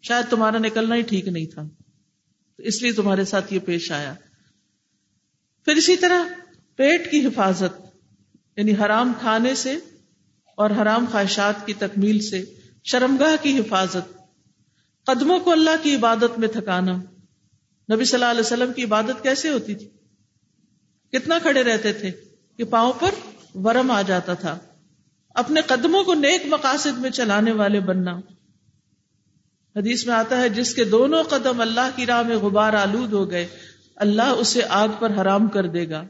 شاید 0.02 0.30
تمہارا 0.30 0.58
نکلنا 0.58 0.94
ہی 0.94 1.02
ٹھیک 1.02 1.28
نہیں 1.28 1.46
تھا۔ 1.46 1.62
تو 2.56 2.62
اس 2.62 2.82
لیے 2.82 2.92
تمہارے 2.92 3.24
ساتھ 3.24 3.54
یہ 3.54 3.58
پیش 3.58 3.92
آیا۔ 3.92 4.14
پھر 5.64 5.76
اسی 5.76 5.96
طرح 5.96 6.22
پیٹ 6.76 7.10
کی 7.10 7.26
حفاظت 7.26 7.86
یعنی 8.56 8.72
حرام 8.72 9.12
کھانے 9.20 9.54
سے 9.54 9.76
اور 10.56 10.70
حرام 10.70 11.04
خواہشات 11.10 11.66
کی 11.66 11.74
تکمیل 11.74 12.20
سے 12.20 12.44
شرمگاہ 12.84 13.36
کی 13.42 13.58
حفاظت، 13.58 14.18
قدموں 15.06 15.40
کو 15.40 15.52
اللہ 15.52 15.82
کی 15.82 15.96
عبادت 15.96 16.38
میں 16.38 16.48
تھکانا 16.48 17.00
نبی 17.92 18.04
صلی 18.04 18.14
اللہ 18.14 18.30
علیہ 18.30 18.40
وسلم 18.40 18.72
کی 18.72 18.84
عبادت 18.84 19.22
کیسے 19.22 19.48
ہوتی 19.48 19.74
تھی؟ 19.74 19.88
کتنا 21.12 21.38
کھڑے 21.38 21.62
رہتے 21.62 21.92
تھے 21.92 22.10
کہ 22.56 22.64
پاؤں 22.64 22.92
پر 22.92 23.10
ورم 23.54 23.90
آ 23.90 24.02
جاتا 24.02 24.34
تھا۔ 24.34 24.58
اپنے 25.34 25.60
قدموں 25.60 26.04
کو 26.04 26.14
نیک 26.14 26.42
مقاصد 26.46 26.98
میں 26.98 27.10
چلانے 27.10 27.52
والے 27.52 27.80
بننا۔ 27.80 28.20
حدیث 29.76 30.06
میں 30.06 30.14
آتا 30.14 30.40
ہے، 30.40 30.48
جس 30.48 30.74
کے 30.74 30.84
دونوں 30.84 31.22
قدم 31.22 31.60
اللہ 31.60 31.90
کی 31.96 32.06
راہ 32.06 32.22
میں 32.22 32.36
غبار 32.36 32.72
آلود 32.72 33.12
ہو 33.12 33.30
گئے، 33.30 33.48
اللہ 33.96 34.22
اسے 34.22 34.62
آگ 34.68 34.88
پر 34.98 35.10
حرام 35.20 35.48
کر 35.48 35.66
دے 35.66 35.90
گا۔ 35.90 36.04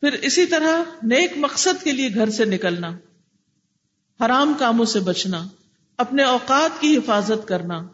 پھر 0.00 0.12
اسی 0.12 0.46
طرح 0.46 0.82
نیک 1.02 1.32
مقصد 1.36 1.84
کے 1.84 1.92
لیے 1.92 2.14
گھر 2.14 2.30
سے 2.30 2.44
نکلنا، 2.44 2.98
حرام 4.24 4.54
کاموں 4.58 4.84
سے 4.84 5.00
بچنا، 5.00 5.46
اپنے 5.96 6.22
اوقات 6.22 6.80
کی 6.80 6.96
حفاظت 6.96 7.48
کرنا۔ 7.48 7.86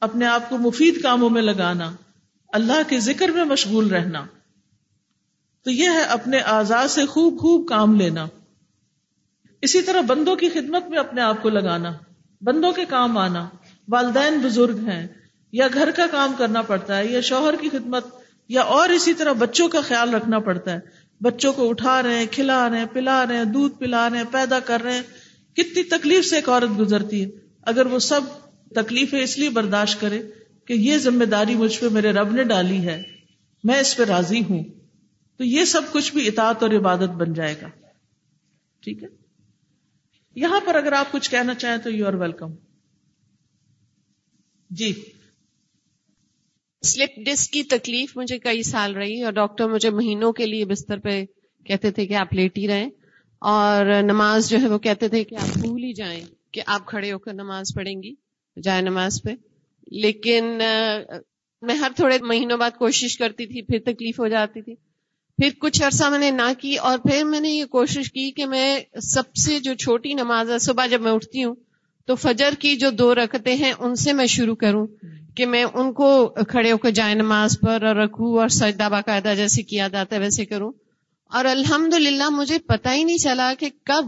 اپنے 0.00 0.26
آپ 0.26 0.48
کو 0.48 0.58
مفید 0.58 1.02
کاموں 1.02 1.30
میں 1.30 1.42
لگانا، 1.42 1.92
اللہ 2.48 2.88
کے 2.88 3.00
ذکر 3.00 3.28
میں 3.28 3.44
مشغول 3.44 3.90
رہنا۔ 3.90 4.26
تو 5.64 5.70
یہ 5.70 5.88
ہے 5.88 6.02
اپنے 6.02 6.40
آزاد 6.40 6.88
سے 6.88 7.06
خوب 7.06 7.40
خوب 7.40 7.68
کام 7.68 7.94
لینا۔ 7.94 8.26
اسی 9.62 9.82
طرح 9.82 10.00
بندوں 10.00 10.36
کی 10.36 10.48
خدمت 10.48 10.88
میں 10.88 10.98
اپنے 10.98 11.20
آپ 11.20 11.42
کو 11.42 11.48
لگانا، 11.48 11.92
بندوں 12.40 12.72
کے 12.72 12.84
کام 12.84 13.18
آنا۔ 13.18 13.48
والدین 13.88 14.38
بزرگ 14.38 14.78
ہیں، 14.88 15.06
یا 15.52 15.68
گھر 15.74 15.90
کا 15.96 16.06
کام 16.10 16.32
کرنا 16.38 16.62
پڑتا 16.62 16.96
ہے، 16.96 17.06
یا 17.06 17.20
شوہر 17.20 17.54
کی 17.60 17.68
خدمت، 17.68 18.06
یا 18.48 18.60
اور 18.60 18.88
اسی 18.88 19.14
طرح 19.14 19.32
بچوں 19.32 19.68
کا 19.68 19.80
خیال 19.80 20.14
رکھنا 20.14 20.38
پڑتا 20.38 20.72
ہے۔ 20.72 20.78
بچوں 21.20 21.52
کو 21.52 21.70
اٹھا 21.70 22.02
رہے 22.02 22.18
ہیں، 22.18 22.26
کھلا 22.30 22.70
رہے 22.70 22.78
ہیں، 22.78 22.86
پلا 22.92 23.26
رہے 23.26 23.36
ہیں، 23.36 23.44
دودھ 23.44 23.74
پلا 23.74 24.10
رہے 24.10 24.16
ہیں، 24.16 24.24
پیدا 24.30 24.60
کر 24.60 24.82
رہے 24.82 24.94
ہیں۔ 24.94 25.02
کتنی 25.54 25.82
تکلیف 25.82 26.24
سے 26.24 26.36
ایک 26.36 26.48
عورت 26.48 26.78
گزرتی 26.78 27.24
ہے۔ 27.24 27.30
اگر 27.62 27.86
وہ 27.86 27.98
سب 27.98 28.20
تکلیفیں 28.74 29.20
اس 29.20 29.38
لیے 29.38 29.50
برداشت 29.50 30.00
کرے 30.00 30.22
کہ 30.64 30.72
یہ 30.72 30.98
ذمہ 30.98 31.24
داری 31.24 31.54
مجھ 31.54 31.80
پہ 31.80 31.86
میرے 31.88 32.12
رب 32.12 32.32
نے 32.32 32.44
ڈالی 32.44 32.86
ہے، 32.86 33.02
میں 33.64 33.80
اس 33.80 33.96
پہ 33.96 34.02
راضی 34.02 34.40
ہوں۔ 34.50 34.64
تو 35.36 35.44
یہ 35.44 35.64
سب 35.64 35.82
کچھ 35.92 36.12
بھی 36.12 36.28
اطاعت 36.28 36.62
اور 36.62 36.70
عبادت 36.70 37.10
بن 37.10 37.32
جائے 37.32 37.54
گا۔ 37.62 37.68
ٹھیک 38.80 39.02
ہے؟ 39.02 39.08
یہاں 40.34 40.60
پر 40.66 40.74
اگر 40.74 40.92
آپ 40.92 41.12
کچھ 41.12 41.30
کہنا 41.30 41.54
چاہیں 41.54 41.78
تو 41.78 41.90
یو 41.90 42.06
آر 42.06 42.14
ویلکم۔ 42.14 42.54
جی۔ 44.70 44.92
سلپ 46.86 47.18
ڈسک 47.26 47.52
کی 47.52 47.62
تکلیف 47.62 48.16
مجھے 48.16 48.38
کئی 48.38 48.62
سال 48.62 48.94
رہی 48.94 49.22
اور 49.22 49.32
ڈاکٹر 49.32 49.68
مجھے 49.68 49.90
مہینوں 49.90 50.32
کے 50.32 50.46
لیے 50.46 50.64
بستر 50.64 50.98
پہ 50.98 51.24
کہتے 51.64 51.90
تھے 51.90 52.06
کہ 52.06 52.14
آپ 52.14 52.34
لیٹ 52.34 52.58
ہی 52.58 52.68
رہیں۔ 52.68 52.90
اور 53.38 54.02
نماز 54.02 54.50
جو 54.50 54.58
ہے 54.60 54.68
وہ 54.68 54.78
کہتے 54.78 55.08
تھے 55.08 55.24
کہ 55.24 55.34
آپ 55.34 55.58
بھول 55.58 55.82
ہی 55.82 55.92
جائیں 55.92 56.24
کہ 56.52 56.62
آپ 56.66 56.86
کھڑے 56.86 57.12
ہو 57.12 57.18
کر 57.18 57.32
نماز 57.32 57.66
پڑھیں 57.74 58.02
گی۔ 58.02 58.14
جائے 58.62 58.82
نماز 58.82 59.22
پہ۔ 59.22 59.30
لیکن 59.86 60.44
میں 61.62 61.74
ہر 61.74 61.90
تھوڑے 61.96 62.18
مہینوں 62.22 62.58
بعد 62.58 62.70
کوشش 62.78 63.16
کرتی 63.18 63.46
تھی، 63.46 63.62
پھر 63.62 63.78
تکلیف 63.84 64.20
ہو 64.20 64.28
جاتی 64.28 64.62
تھی۔ 64.62 64.74
پھر 65.38 65.48
کچھ 65.58 65.82
عرصہ 65.82 66.04
میں 66.04 66.18
نے 66.18 66.30
نہ 66.30 66.52
کی 66.58 66.76
اور 66.76 66.98
پھر 66.98 67.24
میں 67.24 67.40
نے 67.40 67.50
یہ 67.50 67.64
کوشش 67.64 68.12
کی 68.12 68.30
کہ 68.30 68.46
میں 68.46 68.80
سب 69.02 69.34
سے 69.36 69.60
جو 69.60 69.74
چھوٹی 69.74 70.14
نماز 70.14 70.50
ہے، 70.50 70.58
صبح 70.58 70.86
جب 70.86 71.00
میں 71.00 71.12
اٹھتی 71.12 71.44
ہوں 71.44 71.54
تو 72.06 72.14
فجر 72.14 72.50
کی 72.58 72.76
جو 72.76 72.90
دو 72.90 73.14
رکھتے 73.14 73.54
ہیں، 73.54 73.72
ان 73.78 73.94
سے 73.94 74.12
میں 74.12 74.26
شروع 74.26 74.54
کروں 74.54 74.86
کہ 75.36 75.46
میں 75.46 75.64
ان 75.64 75.92
کو 75.92 76.34
کھڑے 76.48 76.72
ہو 76.72 76.76
کے 76.76 76.90
جائے 76.90 77.14
نماز 77.14 77.58
پر 77.60 77.82
اور 77.82 77.96
رکھوں 77.96 78.38
اور 78.38 78.48
سجدہ 78.48 78.88
باقاعدہ 78.90 79.32
جیسے 79.36 79.62
کیا 79.62 79.88
جاتا 79.88 80.16
ہے 80.16 80.20
ویسے 80.20 80.44
کروں۔ 80.44 80.72
اور 81.30 81.44
الحمد 81.44 81.94
مجھے 82.30 82.58
پتا 82.58 82.94
ہی 82.94 83.04
نہیں 83.04 83.18
چلا 83.18 83.52
کہ 83.58 83.68
کب 83.84 84.04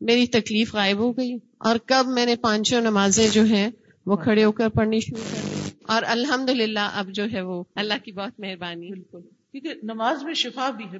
میری 0.00 0.26
تکلیف 0.26 0.74
غائب 0.74 0.98
ہو 0.98 1.12
گئی 1.12 1.36
اور 1.58 1.76
کب 1.86 2.06
میں 2.08 2.26
نے 2.26 2.36
پانچوں 2.36 2.80
نمازیں 2.80 3.28
جو 3.28 3.44
ہیں 3.44 3.70
وہ 4.06 4.16
کھڑے 4.16 4.44
ہو 4.44 4.52
کر 4.52 4.68
پڑھنی 4.68 5.00
شروع 5.00 5.22
کر 5.30 5.68
اور 5.86 6.02
الحمد 6.06 6.50
اب 6.76 7.10
جو 7.10 7.24
ہے 7.32 7.40
وہ 7.40 7.64
اللہ 7.74 7.94
کی 8.04 8.12
بہت 8.12 8.40
مہربانی۔ 8.40 8.88
بالکل۔ 8.88 9.20
کیونکہ 9.52 9.74
نماز 9.82 10.24
میں 10.24 10.34
شفا 10.34 10.70
بھی 10.70 10.84
ہے۔ 10.84 10.98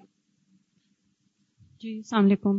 جی 1.82 1.96
السلام 1.96 2.24
علیکم۔ 2.24 2.58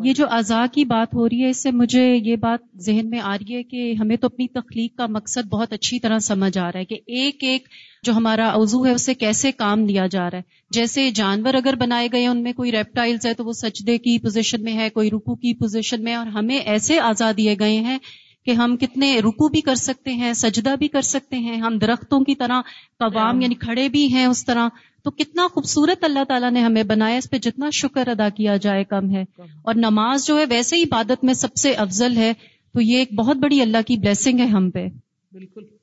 یہ 0.00 0.12
جو 0.12 0.26
اعضاء 0.30 0.64
کی 0.72 0.84
بات 0.84 1.14
ہو 1.14 1.28
رہی 1.28 1.44
ہے 1.44 1.48
اس 1.48 1.62
سے 1.62 1.70
مجھے 1.70 2.14
یہ 2.14 2.36
بات 2.36 2.60
ذہن 2.78 3.10
میں 3.10 3.20
آ 3.20 3.36
رہی 3.38 3.54
ہے 3.54 3.62
کہ 3.62 3.94
ہمیں 4.00 4.16
تو 4.16 4.26
اپنی 4.26 4.48
تخلیق 4.48 4.96
کا 4.96 5.06
مقصد 5.06 5.48
بہت 5.48 5.72
اچھی 5.72 6.00
طرح 6.00 6.18
سمجھ 6.18 6.58
آ 6.58 6.72
رہا 6.72 6.80
ہے 6.80 6.84
کہ 6.84 6.98
ایک 7.06 7.44
ایک 7.44 7.68
جو 8.02 8.12
ہمارا 8.12 8.52
عضو 8.54 8.86
ہے 8.86 8.92
اسے 8.92 9.14
کیسے 9.14 9.52
کام 9.52 9.86
لیا 9.86 10.06
جا 10.06 10.30
رہا 10.30 10.38
ہے۔ 10.38 10.42
جیسے 10.70 11.10
جانور 11.10 11.54
اگر 11.54 11.74
بنائے 11.74 12.08
گئے 12.12 12.26
ان 12.26 12.42
میں 12.42 12.52
کوئی 12.52 12.72
ریپٹائلز 12.72 13.26
ہے 13.26 13.34
تو 13.34 13.44
وہ 13.44 13.52
سجدے 13.52 13.98
کی 13.98 14.18
پوزیشن 14.18 14.62
میں 14.62 14.74
ہے 14.74 14.90
کوئی 14.90 15.10
رکو 15.10 15.34
کی 15.34 15.54
پوزیشن 15.54 16.04
میں 16.04 16.14
اور 16.14 16.26
ہمیں 16.26 16.58
ایسے 16.58 17.00
آزاد 17.00 17.34
دیے 17.36 17.56
گئے 17.60 17.76
ہیں 17.76 17.98
کہ 18.46 18.50
ہم 18.50 18.76
کتنے 18.76 19.18
رکو 19.18 19.48
بھی 19.48 19.60
کر 19.60 19.74
سکتے 19.74 20.12
ہیں 20.12 20.32
سجدہ 20.32 20.74
بھی 20.78 20.88
کر 20.88 21.00
سکتے 21.00 21.38
ہیں 21.38 21.56
ہم 21.56 21.78
درختوں 21.78 22.20
کی 22.20 22.34
طرح 22.34 22.60
قوام 22.98 23.40
یعنی 23.40 23.54
کھڑے 23.54 23.88
بھی 23.88 24.12
ہیں 24.12 24.26
اس 24.26 24.46
طرح۔ 24.46 24.68
تو 25.04 25.10
کتنا 25.10 25.48
خوبصورت 25.54 26.04
اللہ 26.04 26.24
تعالیٰ 26.28 26.50
نے 26.50 26.60
ہمیں 26.60 26.82
بنایا 26.82 27.16
اس 27.16 27.30
پہ 27.30 27.38
جتنا 27.38 27.70
شکر 27.70 28.08
ادا 28.08 28.28
کیا 28.28 28.56
جائے 28.56 28.84
کم 28.84 29.10
ہے۔ 29.10 29.22
اور 29.62 29.74
نماز 29.74 30.26
جو 30.26 30.38
ہے 30.38 30.44
ویسے 30.50 30.76
ہی 30.76 30.82
عبادت 30.82 31.24
میں 31.24 31.34
سب 31.34 31.56
سے 31.56 31.72
افضل 31.72 32.16
ہے۔ 32.16 32.32
تو 32.74 32.80
یہ 32.80 32.98
ایک 32.98 33.14
بہت 33.14 33.36
بڑی 33.36 33.60
اللہ 33.60 33.78
کی 33.86 33.96
بلیسنگ 33.96 34.40
ہے 34.40 34.46
ہم 34.46 34.70
پہ۔ 34.70 34.86
بالکل۔ 35.32 35.75